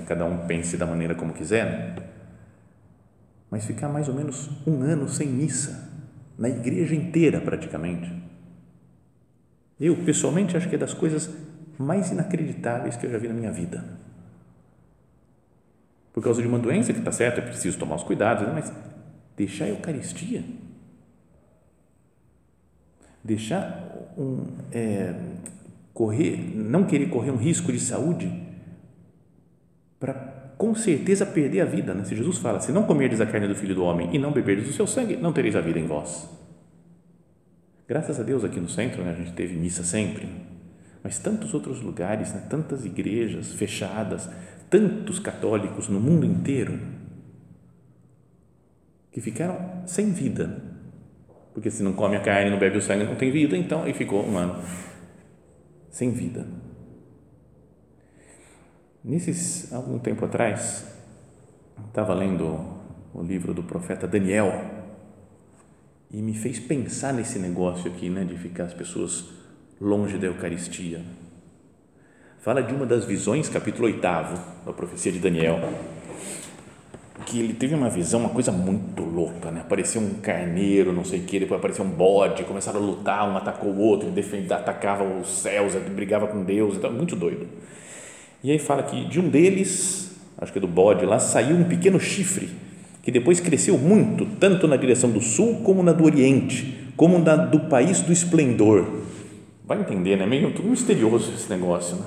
Cada 0.06 0.24
um 0.24 0.46
pense 0.46 0.78
da 0.78 0.86
maneira 0.86 1.16
como 1.16 1.34
quiser, 1.34 1.66
né? 1.66 1.96
mas 3.50 3.66
ficar 3.66 3.90
mais 3.90 4.08
ou 4.08 4.14
menos 4.14 4.52
um 4.68 4.84
ano 4.84 5.10
sem 5.10 5.26
missa, 5.26 5.90
na 6.38 6.48
igreja 6.48 6.94
inteira 6.94 7.42
praticamente. 7.42 8.14
Eu, 9.80 9.98
pessoalmente, 10.06 10.56
acho 10.56 10.70
que 10.70 10.76
é 10.76 10.78
das 10.78 10.94
coisas 10.94 11.28
mais 11.80 12.12
inacreditáveis 12.12 12.98
que 12.98 13.08
eu 13.08 13.10
já 13.10 13.18
vi 13.18 13.28
na 13.28 13.34
minha 13.34 13.52
vida. 13.52 13.84
Por 16.14 16.24
causa 16.24 16.40
de 16.40 16.48
uma 16.48 16.60
doença 16.60 16.94
que 16.94 17.00
está 17.00 17.12
certo, 17.12 17.40
é 17.40 17.42
preciso 17.42 17.80
tomar 17.80 17.96
os 17.96 18.04
cuidados, 18.04 18.48
mas 18.54 18.72
deixar 19.36 19.66
a 19.66 19.70
Eucaristia, 19.70 20.44
deixar 23.24 24.14
um, 24.18 24.46
é, 24.72 25.14
correr, 25.94 26.38
não 26.56 26.86
querer 26.86 27.10
correr 27.10 27.32
um 27.32 27.38
risco 27.38 27.72
de 27.72 27.80
saúde 27.80 28.32
para 30.00 30.14
com 30.58 30.76
certeza 30.76 31.26
perder 31.26 31.62
a 31.62 31.66
vida. 31.66 31.94
Né? 31.94 32.04
Se 32.04 32.16
Jesus 32.16 32.38
fala, 32.38 32.60
se 32.60 32.72
não 32.72 32.84
comerdes 32.84 33.20
a 33.20 33.26
carne 33.26 33.48
do 33.48 33.56
Filho 33.56 33.74
do 33.74 33.84
Homem 33.84 34.10
e 34.14 34.20
não 34.20 34.32
beberdes 34.32 34.70
o 34.70 34.74
seu 34.74 34.86
sangue, 34.86 35.16
não 35.16 35.34
tereis 35.34 35.56
a 35.56 35.62
vida 35.62 35.80
em 35.80 35.86
vós. 35.86 36.30
Graças 37.88 38.20
a 38.20 38.24
Deus 38.24 38.44
aqui 38.44 38.60
no 38.60 38.70
centro 38.70 39.04
né, 39.04 39.12
a 39.12 39.16
gente 39.16 39.34
teve 39.34 39.56
missa 39.56 39.84
sempre, 39.84 40.30
mas 41.04 41.20
tantos 41.20 41.54
outros 41.54 41.82
lugares, 41.82 42.32
né, 42.32 42.46
tantas 42.50 42.86
igrejas 42.86 43.54
fechadas, 43.54 44.30
tantos 44.70 45.20
católicos 45.20 45.90
no 45.90 46.00
mundo 46.00 46.26
inteiro 46.26 46.80
que 49.12 49.20
ficaram 49.22 49.84
sem 49.86 50.12
vida. 50.12 50.62
Porque 51.54 51.70
se 51.70 51.84
não 51.84 51.94
come 51.94 52.16
a 52.16 52.22
carne, 52.22 52.50
não 52.50 52.58
bebe 52.58 52.78
o 52.78 52.82
sangue, 52.82 53.04
não 53.04 53.16
tem 53.16 53.32
vida, 53.32 53.58
então 53.58 53.88
e 53.88 53.94
ficou 53.94 54.26
um 54.26 54.38
ano 54.38 54.64
sem 55.90 56.12
vida. 56.12 56.48
Nesses 59.04 59.74
algum 59.74 60.00
tempo 60.00 60.24
atrás, 60.24 60.86
estava 61.88 62.14
lendo 62.14 62.46
o 63.14 63.22
livro 63.22 63.54
do 63.54 63.64
profeta 63.64 64.08
Daniel 64.08 64.54
e 66.10 66.22
me 66.22 66.34
fez 66.34 66.60
pensar 66.60 67.14
nesse 67.14 67.40
negócio 67.40 67.92
aqui, 67.92 68.10
né, 68.10 68.24
de 68.24 68.38
ficar 68.38 68.66
as 68.66 68.74
pessoas 68.74 69.26
longe 69.80 70.18
da 70.18 70.28
Eucaristia. 70.28 71.02
fala 72.40 72.62
de 72.62 72.74
uma 72.74 72.86
das 72.86 73.06
visões, 73.06 73.50
capítulo 73.50 73.88
8 73.88 74.02
da 74.02 74.74
profecia 74.74 75.12
de 75.12 75.20
Daniel, 75.20 75.60
que 77.26 77.40
ele 77.40 77.54
teve 77.54 77.74
uma 77.76 77.90
visão, 77.90 78.20
uma 78.20 78.30
coisa 78.30 78.52
muito 78.52 79.04
louca, 79.04 79.52
né? 79.52 79.62
Apareceu 79.62 80.02
um 80.02 80.16
carneiro, 80.16 80.92
não 80.92 81.06
sei 81.06 81.20
o 81.20 81.24
que, 81.24 81.40
depois 81.40 81.60
apareceu 81.60 81.86
um 81.86 81.90
bode, 81.90 82.44
começaram 82.44 82.80
a 82.80 82.84
lutar, 82.84 83.30
um 83.30 83.38
atacou 83.38 83.72
o 83.72 83.80
outro, 83.80 84.10
defendia, 84.10 84.58
atacava 84.58 85.04
os 85.04 85.28
céus, 85.28 85.74
brigava 85.96 86.28
com 86.28 86.44
Deus, 86.44 86.76
então 86.76 86.92
muito 86.92 87.16
doido. 87.16 87.48
E 88.44 88.52
aí 88.52 88.60
fala 88.60 88.84
que 88.84 89.06
de 89.06 89.20
um 89.20 89.30
deles, 89.30 90.12
acho 90.38 90.52
que 90.52 90.58
é 90.58 90.62
do 90.62 90.68
bode 90.68 91.06
lá, 91.06 91.20
saiu 91.20 91.56
um 91.56 91.64
pequeno 91.64 92.00
chifre 92.00 92.50
que 93.04 93.12
depois 93.12 93.40
cresceu 93.40 93.78
muito, 93.78 94.26
tanto 94.40 94.68
na 94.68 94.76
direção 94.76 95.10
do 95.10 95.22
sul 95.22 95.62
como 95.64 95.82
na 95.82 95.92
do 95.92 96.04
oriente, 96.04 96.92
como 96.96 97.18
na 97.18 97.36
do 97.36 97.62
país 97.62 98.02
do 98.02 98.12
esplendor. 98.12 98.86
Vai 99.66 99.80
entender, 99.80 100.18
né? 100.18 100.26
Meio 100.26 100.52
tudo 100.54 100.70
misterioso 100.70 101.32
esse 101.34 101.50
negócio, 101.50 101.96
né? 101.96 102.06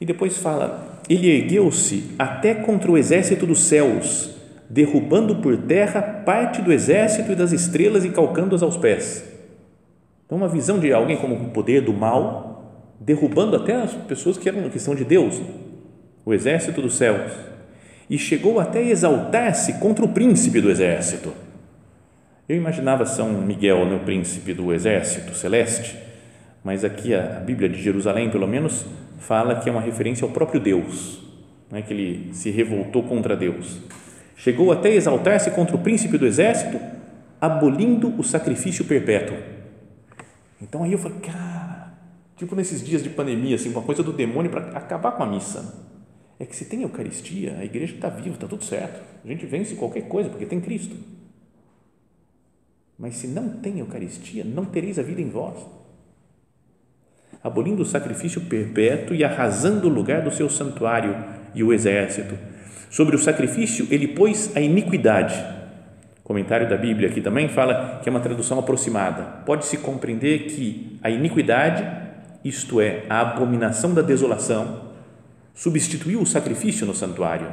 E 0.00 0.06
depois 0.06 0.36
fala 0.38 0.93
ele 1.08 1.28
ergueu-se 1.28 2.12
até 2.18 2.54
contra 2.54 2.90
o 2.90 2.96
exército 2.96 3.46
dos 3.46 3.60
céus, 3.60 4.30
derrubando 4.68 5.36
por 5.36 5.56
terra 5.56 6.00
parte 6.02 6.62
do 6.62 6.72
exército 6.72 7.32
e 7.32 7.34
das 7.34 7.52
estrelas 7.52 8.04
e 8.04 8.10
calcando-as 8.10 8.62
aos 8.62 8.76
pés. 8.76 9.24
Então, 10.24 10.38
uma 10.38 10.48
visão 10.48 10.78
de 10.78 10.92
alguém 10.92 11.16
como 11.16 11.34
o 11.34 11.50
poder 11.50 11.82
do 11.82 11.92
mal, 11.92 12.94
derrubando 12.98 13.56
até 13.56 13.74
as 13.74 13.92
pessoas 13.92 14.38
que 14.38 14.48
eram 14.48 14.70
questão 14.70 14.94
de 14.94 15.04
Deus, 15.04 15.40
o 16.24 16.32
exército 16.32 16.80
dos 16.80 16.94
céus, 16.94 17.32
e 18.08 18.18
chegou 18.18 18.58
até 18.58 18.82
exaltar-se 18.82 19.74
contra 19.74 20.04
o 20.04 20.08
príncipe 20.08 20.60
do 20.60 20.70
exército. 20.70 21.32
Eu 22.48 22.56
imaginava 22.56 23.04
São 23.04 23.32
Miguel, 23.32 23.86
né, 23.86 23.96
o 23.96 24.00
príncipe 24.00 24.52
do 24.54 24.72
exército 24.72 25.34
celeste, 25.34 25.96
mas 26.62 26.84
aqui 26.84 27.14
a 27.14 27.40
Bíblia 27.40 27.68
de 27.68 27.80
Jerusalém, 27.80 28.30
pelo 28.30 28.46
menos, 28.46 28.86
fala 29.26 29.60
que 29.60 29.68
é 29.68 29.72
uma 29.72 29.80
referência 29.80 30.24
ao 30.24 30.30
próprio 30.30 30.60
Deus, 30.60 31.22
né, 31.70 31.82
que 31.82 31.92
ele 31.92 32.34
se 32.34 32.50
revoltou 32.50 33.02
contra 33.02 33.36
Deus. 33.36 33.80
Chegou 34.36 34.70
até 34.70 34.94
exaltar-se 34.94 35.50
contra 35.52 35.74
o 35.74 35.78
príncipe 35.78 36.18
do 36.18 36.26
exército, 36.26 36.78
abolindo 37.40 38.08
o 38.18 38.22
sacrifício 38.22 38.84
perpétuo. 38.84 39.36
Então 40.60 40.82
aí 40.82 40.92
eu 40.92 40.98
falei, 40.98 41.18
cara, 41.20 41.94
tipo 42.36 42.54
nesses 42.54 42.84
dias 42.84 43.02
de 43.02 43.08
pandemia, 43.08 43.56
assim, 43.56 43.70
uma 43.70 43.82
coisa 43.82 44.02
do 44.02 44.12
demônio 44.12 44.50
para 44.50 44.76
acabar 44.76 45.12
com 45.12 45.22
a 45.22 45.26
missa. 45.26 45.82
É 46.38 46.44
que 46.44 46.54
se 46.54 46.66
tem 46.66 46.82
Eucaristia, 46.82 47.56
a 47.58 47.64
igreja 47.64 47.94
está 47.94 48.08
viva, 48.08 48.34
está 48.34 48.46
tudo 48.46 48.64
certo. 48.64 49.00
A 49.24 49.28
gente 49.28 49.46
vence 49.46 49.74
qualquer 49.76 50.02
coisa 50.02 50.28
porque 50.28 50.44
tem 50.44 50.60
Cristo. 50.60 50.96
Mas 52.98 53.16
se 53.16 53.28
não 53.28 53.48
tem 53.48 53.78
Eucaristia, 53.78 54.44
não 54.44 54.64
tereis 54.64 54.98
a 54.98 55.02
vida 55.02 55.20
em 55.20 55.28
vós 55.28 55.83
abolindo 57.44 57.82
o 57.82 57.86
sacrifício 57.86 58.40
perpétuo 58.40 59.14
e 59.14 59.22
arrasando 59.22 59.86
o 59.86 59.90
lugar 59.90 60.22
do 60.22 60.30
seu 60.30 60.48
santuário 60.48 61.14
e 61.54 61.62
o 61.62 61.74
exército. 61.74 62.34
Sobre 62.88 63.14
o 63.14 63.18
sacrifício, 63.18 63.86
ele 63.90 64.08
pôs 64.08 64.50
a 64.56 64.60
iniquidade. 64.62 65.38
O 66.20 66.22
comentário 66.26 66.66
da 66.66 66.76
Bíblia 66.78 67.10
aqui 67.10 67.20
também 67.20 67.50
fala 67.50 68.00
que 68.02 68.08
é 68.08 68.10
uma 68.10 68.20
tradução 68.20 68.58
aproximada. 68.58 69.42
Pode-se 69.44 69.76
compreender 69.76 70.46
que 70.46 70.98
a 71.02 71.10
iniquidade, 71.10 71.86
isto 72.42 72.80
é, 72.80 73.04
a 73.10 73.20
abominação 73.20 73.92
da 73.92 74.00
desolação, 74.00 74.92
substituiu 75.52 76.22
o 76.22 76.26
sacrifício 76.26 76.86
no 76.86 76.94
santuário. 76.94 77.48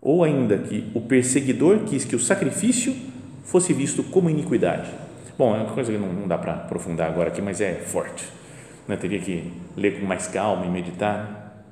Ou 0.00 0.24
ainda 0.24 0.56
que 0.56 0.90
o 0.94 1.02
perseguidor 1.02 1.80
quis 1.80 2.06
que 2.06 2.16
o 2.16 2.20
sacrifício 2.20 2.96
fosse 3.42 3.74
visto 3.74 4.02
como 4.02 4.30
iniquidade 4.30 5.03
Bom, 5.36 5.56
é 5.56 5.58
uma 5.58 5.72
coisa 5.72 5.90
que 5.90 5.98
não, 5.98 6.28
dá 6.28 6.38
para 6.38 6.52
aprofundar 6.52 7.08
agora 7.08 7.28
aqui, 7.28 7.42
mas 7.42 7.60
é 7.60 7.74
forte. 7.74 8.24
Né? 8.86 8.96
Teria 8.96 9.18
que 9.18 9.52
ler 9.76 9.98
com 9.98 10.06
mais 10.06 10.28
calma 10.28 10.64
e 10.64 10.68
meditar. 10.68 11.64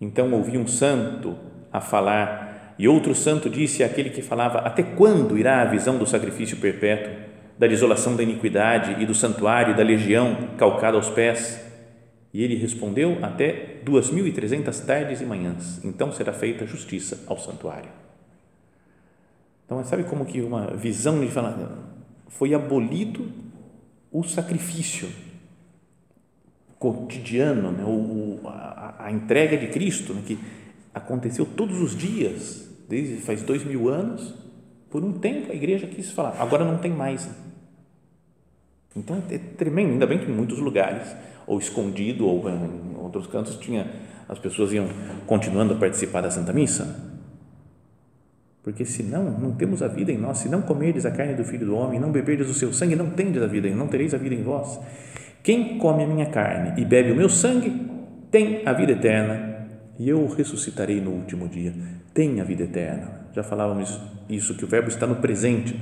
Então 0.00 0.32
ouvi 0.32 0.58
um 0.58 0.66
santo 0.66 1.36
a 1.72 1.80
falar, 1.80 2.74
e 2.78 2.88
outro 2.88 3.14
santo 3.14 3.48
disse 3.48 3.84
àquele 3.84 4.10
que 4.10 4.22
falava: 4.22 4.58
Até 4.60 4.82
quando 4.82 5.38
irá 5.38 5.62
a 5.62 5.66
visão 5.66 5.96
do 5.96 6.06
sacrifício 6.06 6.56
perpétuo, 6.56 7.12
da 7.56 7.66
desolação 7.66 8.16
da 8.16 8.22
iniquidade 8.22 9.00
e 9.00 9.06
do 9.06 9.14
santuário 9.14 9.72
e 9.72 9.76
da 9.76 9.82
legião 9.84 10.48
calcada 10.56 10.96
aos 10.96 11.10
pés? 11.10 11.62
E 12.34 12.42
ele 12.42 12.56
respondeu: 12.56 13.18
Até 13.22 13.80
duas 13.84 14.10
mil 14.10 14.26
e 14.26 14.32
trezentas 14.32 14.80
tardes 14.80 15.20
e 15.20 15.24
manhãs, 15.24 15.84
então 15.84 16.10
será 16.10 16.32
feita 16.32 16.66
justiça 16.66 17.22
ao 17.28 17.38
santuário. 17.38 18.09
Então, 19.70 19.84
sabe 19.84 20.02
como 20.02 20.26
que 20.26 20.40
uma 20.40 20.66
visão 20.76 21.20
de 21.20 21.30
falar, 21.30 21.56
foi 22.26 22.52
abolido 22.54 23.30
o 24.10 24.24
sacrifício 24.24 25.08
cotidiano, 26.76 27.70
né? 27.70 27.84
o, 27.84 28.40
a, 28.48 29.04
a, 29.04 29.12
entrega 29.12 29.56
de 29.56 29.68
Cristo, 29.68 30.12
né? 30.12 30.22
que 30.26 30.36
aconteceu 30.92 31.46
todos 31.46 31.80
os 31.80 31.96
dias, 31.96 32.68
desde 32.88 33.18
faz 33.18 33.42
dois 33.42 33.62
mil 33.62 33.88
anos, 33.88 34.34
por 34.90 35.04
um 35.04 35.12
tempo 35.12 35.52
a 35.52 35.54
igreja 35.54 35.86
quis 35.86 36.10
falar, 36.10 36.34
agora 36.40 36.64
não 36.64 36.78
tem 36.78 36.90
mais. 36.90 37.30
Então 38.96 39.22
é 39.30 39.38
tremendo, 39.38 39.92
ainda 39.92 40.06
bem 40.08 40.18
que 40.18 40.28
em 40.28 40.34
muitos 40.34 40.58
lugares, 40.58 41.14
ou 41.46 41.60
escondido, 41.60 42.26
ou 42.26 42.50
em 42.50 42.96
outros 42.96 43.28
cantos, 43.28 43.54
tinha 43.54 43.88
as 44.28 44.40
pessoas 44.40 44.72
iam 44.72 44.88
continuando 45.28 45.74
a 45.74 45.76
participar 45.76 46.22
da 46.22 46.30
Santa 46.32 46.52
Missa 46.52 47.08
porque 48.70 48.84
senão 48.84 49.24
não 49.24 49.50
temos 49.50 49.82
a 49.82 49.88
vida 49.88 50.12
em 50.12 50.16
nós, 50.16 50.38
se 50.38 50.48
não 50.48 50.62
comerdes 50.62 51.04
a 51.04 51.10
carne 51.10 51.34
do 51.34 51.42
Filho 51.42 51.66
do 51.66 51.74
Homem, 51.74 51.98
não 51.98 52.12
beberdes 52.12 52.48
o 52.48 52.54
seu 52.54 52.72
sangue, 52.72 52.94
não 52.94 53.10
tendes 53.10 53.42
a 53.42 53.46
vida, 53.48 53.68
não 53.70 53.88
tereis 53.88 54.14
a 54.14 54.16
vida 54.16 54.32
em 54.32 54.44
vós. 54.44 54.78
Quem 55.42 55.76
come 55.76 56.04
a 56.04 56.06
minha 56.06 56.26
carne 56.26 56.80
e 56.80 56.84
bebe 56.84 57.10
o 57.10 57.16
meu 57.16 57.28
sangue, 57.28 57.90
tem 58.30 58.62
a 58.64 58.72
vida 58.72 58.92
eterna, 58.92 59.66
e 59.98 60.08
eu 60.08 60.24
ressuscitarei 60.28 61.00
no 61.00 61.10
último 61.10 61.48
dia. 61.48 61.74
Tem 62.14 62.40
a 62.40 62.44
vida 62.44 62.62
eterna. 62.62 63.26
Já 63.34 63.42
falávamos 63.42 64.00
isso, 64.28 64.54
que 64.54 64.64
o 64.64 64.68
verbo 64.68 64.88
está 64.88 65.04
no 65.04 65.16
presente. 65.16 65.76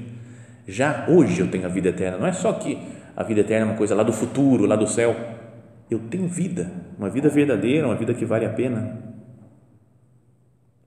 Já 0.67 1.05
hoje 1.09 1.41
eu 1.41 1.51
tenho 1.51 1.67
a 1.67 1.69
vida 1.69 1.91
eterna. 1.91 2.17
Não 2.17 2.27
é 2.27 2.33
só 2.33 2.55
que 2.55 2.79
a 3.15 3.23
vida 3.23 3.43
eterna 3.43 3.67
é 3.67 3.69
uma 3.69 3.77
coisa 3.77 3.95
lá 3.95 4.03
do 4.03 4.15
futuro, 4.15 4.65
lá 4.65 4.77
do 4.77 4.87
céu. 4.87 5.15
Eu 5.91 5.99
tenho 5.99 6.27
vida, 6.27 6.71
uma 6.99 7.11
vida 7.11 7.29
verdadeira, 7.29 7.87
uma 7.87 7.97
vida 7.97 8.15
que 8.15 8.25
vale 8.25 8.47
a 8.47 8.51
pena 8.51 9.08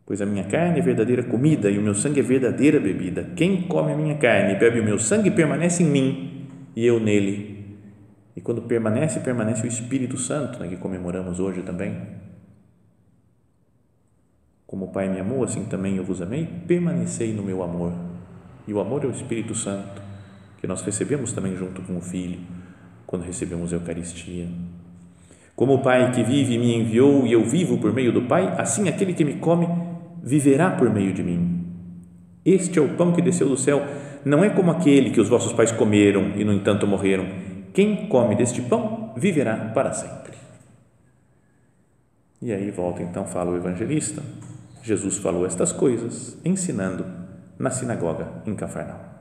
pois 0.05 0.21
a 0.21 0.25
minha 0.25 0.43
carne 0.43 0.79
é 0.79 0.81
verdadeira 0.81 1.23
comida 1.23 1.69
e 1.69 1.77
o 1.77 1.81
meu 1.81 1.93
sangue 1.93 2.19
é 2.19 2.23
verdadeira 2.23 2.79
bebida. 2.79 3.29
Quem 3.35 3.63
come 3.63 3.93
a 3.93 3.97
minha 3.97 4.17
carne 4.17 4.53
e 4.53 4.59
bebe 4.59 4.79
o 4.79 4.83
meu 4.83 4.99
sangue 4.99 5.31
permanece 5.31 5.83
em 5.83 5.87
mim 5.87 6.47
e 6.75 6.85
eu 6.85 6.99
nele. 6.99 7.77
E 8.35 8.41
quando 8.41 8.61
permanece, 8.61 9.19
permanece 9.19 9.63
o 9.63 9.67
Espírito 9.67 10.17
Santo, 10.17 10.59
né, 10.59 10.67
que 10.67 10.77
comemoramos 10.77 11.39
hoje 11.39 11.61
também. 11.61 11.95
Como 14.65 14.85
o 14.85 14.87
Pai 14.87 15.09
me 15.09 15.19
amou, 15.19 15.43
assim 15.43 15.65
também 15.65 15.97
eu 15.97 16.03
vos 16.03 16.21
amei, 16.21 16.47
permanecei 16.65 17.33
no 17.33 17.43
meu 17.43 17.61
amor. 17.61 17.93
E 18.65 18.73
o 18.73 18.79
amor 18.79 19.03
é 19.03 19.07
o 19.07 19.11
Espírito 19.11 19.53
Santo, 19.53 20.01
que 20.59 20.67
nós 20.67 20.81
recebemos 20.81 21.33
também 21.33 21.55
junto 21.57 21.81
com 21.81 21.97
o 21.97 22.01
Filho, 22.01 22.39
quando 23.05 23.23
recebemos 23.23 23.73
a 23.73 23.75
Eucaristia. 23.75 24.47
Como 25.55 25.73
o 25.73 25.81
Pai 25.81 26.09
que 26.11 26.23
vive 26.23 26.57
me 26.57 26.73
enviou 26.73 27.27
e 27.27 27.33
eu 27.33 27.43
vivo 27.43 27.77
por 27.79 27.91
meio 27.91 28.13
do 28.13 28.21
Pai, 28.23 28.55
assim 28.57 28.87
aquele 28.87 29.13
que 29.13 29.25
me 29.25 29.35
come 29.35 29.67
viverá 30.21 30.71
por 30.71 30.89
meio 30.89 31.13
de 31.13 31.23
mim. 31.23 31.65
Este 32.45 32.79
é 32.79 32.81
o 32.81 32.95
pão 32.95 33.11
que 33.11 33.21
desceu 33.21 33.47
do 33.47 33.57
céu, 33.57 33.81
não 34.23 34.43
é 34.43 34.49
como 34.49 34.71
aquele 34.71 35.11
que 35.11 35.19
os 35.19 35.29
vossos 35.29 35.53
pais 35.53 35.71
comeram 35.71 36.31
e, 36.35 36.43
no 36.43 36.53
entanto, 36.53 36.87
morreram. 36.87 37.25
Quem 37.73 38.07
come 38.07 38.35
deste 38.35 38.61
pão 38.61 39.13
viverá 39.15 39.71
para 39.73 39.93
sempre. 39.93 40.33
E 42.41 42.51
aí 42.51 42.71
volta 42.71 43.03
então, 43.03 43.25
fala 43.25 43.51
o 43.51 43.57
evangelista. 43.57 44.21
Jesus 44.83 45.17
falou 45.17 45.45
estas 45.45 45.71
coisas, 45.71 46.37
ensinando 46.43 47.05
na 47.57 47.69
sinagoga 47.69 48.27
em 48.45 48.55
Cafarnaum. 48.55 49.11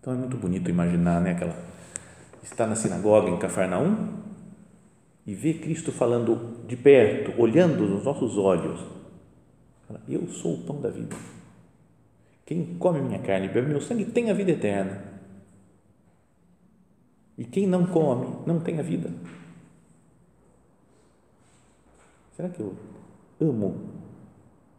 Então 0.00 0.12
é 0.12 0.16
muito 0.16 0.36
bonito 0.36 0.68
imaginar, 0.68 1.20
né, 1.20 1.30
aquela 1.30 1.54
está 2.42 2.66
na 2.66 2.74
sinagoga 2.74 3.30
em 3.30 3.38
Cafarnaum 3.38 4.08
e 5.24 5.32
ver 5.32 5.54
Cristo 5.60 5.92
falando 5.92 6.56
de 6.66 6.76
perto, 6.76 7.40
olhando 7.40 7.86
nos 7.86 8.04
nossos 8.04 8.36
olhos 8.36 8.80
eu 10.08 10.28
sou 10.28 10.54
o 10.54 10.64
pão 10.64 10.80
da 10.80 10.90
vida. 10.90 11.16
Quem 12.44 12.76
come 12.78 13.00
minha 13.00 13.20
carne 13.20 13.46
e 13.46 13.50
bebe 13.50 13.68
meu 13.68 13.80
sangue 13.80 14.06
tem 14.06 14.30
a 14.30 14.34
vida 14.34 14.50
eterna. 14.50 15.12
E 17.36 17.44
quem 17.44 17.66
não 17.66 17.86
come 17.86 18.26
não 18.46 18.60
tem 18.60 18.78
a 18.78 18.82
vida. 18.82 19.10
Será 22.36 22.48
que 22.48 22.60
eu 22.60 22.76
amo 23.40 23.88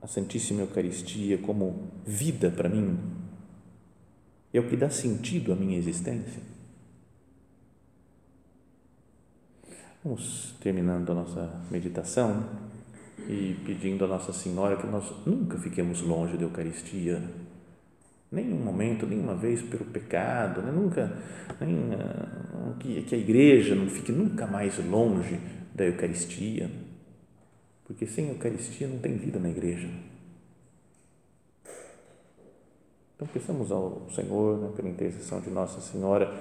a 0.02 0.08
Santíssima 0.08 0.62
Eucaristia 0.62 1.38
como 1.38 1.92
vida 2.06 2.52
para 2.52 2.70
mim? 2.70 3.00
É 4.54 4.60
o 4.60 4.68
que 4.68 4.78
dá 4.78 4.90
sentido 4.90 5.52
à 5.52 5.56
minha 5.56 5.78
existência? 5.78 6.42
Vamos 10.04 10.54
terminando 10.60 11.12
a 11.12 11.16
nossa 11.16 11.62
meditação 11.72 12.44
e 13.28 13.56
pedindo 13.66 14.06
a 14.06 14.08
Nossa 14.08 14.34
Senhora 14.34 14.76
que 14.76 14.88
nós 14.88 15.12
nunca 15.26 15.58
fiquemos 15.58 16.02
longe 16.02 16.38
da 16.38 16.44
Eucaristia, 16.44 17.22
nenhum 18.32 18.58
momento, 18.58 19.06
nenhuma 19.06 19.36
vez 19.36 19.62
pelo 19.62 19.86
pecado, 19.86 20.62
né? 20.62 20.72
nunca, 20.72 21.16
nem, 21.62 21.76
uh, 21.76 22.76
que, 22.80 23.04
que 23.04 23.16
a 23.16 23.18
igreja 23.18 23.76
não 23.76 23.88
fique 23.88 24.12
nunca 24.12 24.48
mais 24.48 24.78
longe 24.90 25.40
da 25.74 25.86
Eucaristia, 25.86 26.70
porque 27.86 28.08
sem 28.08 28.30
Eucaristia 28.30 28.88
não 28.88 28.98
tem 28.98 29.16
vida 29.18 29.40
na 29.40 29.50
igreja. 29.50 29.88
Então, 33.16 33.28
peçamos 33.32 33.72
ao 33.72 34.10
Senhor, 34.14 34.58
né, 34.58 34.70
pela 34.76 34.90
intercessão 34.90 35.40
de 35.40 35.50
Nossa 35.50 35.80
Senhora, 35.80 36.34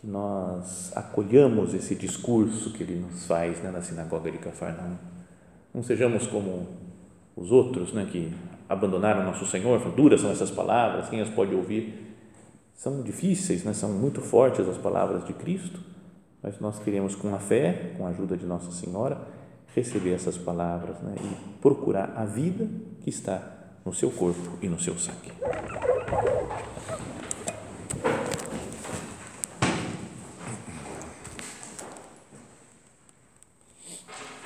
que 0.00 0.06
nós 0.06 0.90
acolhamos 0.96 1.74
esse 1.74 1.94
discurso 1.94 2.72
que 2.72 2.82
Ele 2.82 2.96
nos 2.96 3.26
faz 3.26 3.62
né, 3.62 3.70
na 3.70 3.82
sinagoga 3.82 4.30
de 4.30 4.38
Cafarnaum. 4.38 4.96
Não 5.72 5.82
sejamos 5.82 6.26
como 6.26 6.66
os 7.36 7.50
outros, 7.52 7.92
né, 7.92 8.06
que 8.10 8.32
abandonaram 8.68 9.24
nosso 9.24 9.46
Senhor, 9.46 9.78
duras 9.90 10.20
são 10.20 10.30
essas 10.30 10.50
palavras, 10.50 11.08
quem 11.08 11.20
as 11.20 11.28
pode 11.28 11.54
ouvir? 11.54 12.16
São 12.74 13.02
difíceis, 13.02 13.64
né? 13.64 13.72
são 13.72 13.90
muito 13.90 14.20
fortes 14.20 14.66
as 14.66 14.78
palavras 14.78 15.26
de 15.26 15.32
Cristo, 15.32 15.80
mas 16.42 16.58
nós 16.60 16.78
queremos, 16.78 17.14
com 17.14 17.34
a 17.34 17.38
fé, 17.38 17.92
com 17.98 18.06
a 18.06 18.10
ajuda 18.10 18.36
de 18.36 18.46
Nossa 18.46 18.70
Senhora, 18.70 19.20
receber 19.74 20.14
essas 20.14 20.38
palavras 20.38 20.98
né? 21.00 21.14
e 21.22 21.60
procurar 21.60 22.14
a 22.16 22.24
vida 22.24 22.68
que 23.02 23.10
está 23.10 23.42
no 23.84 23.92
seu 23.92 24.10
corpo 24.10 24.58
e 24.62 24.68
no 24.68 24.80
seu 24.80 24.96
sangue. 24.98 25.32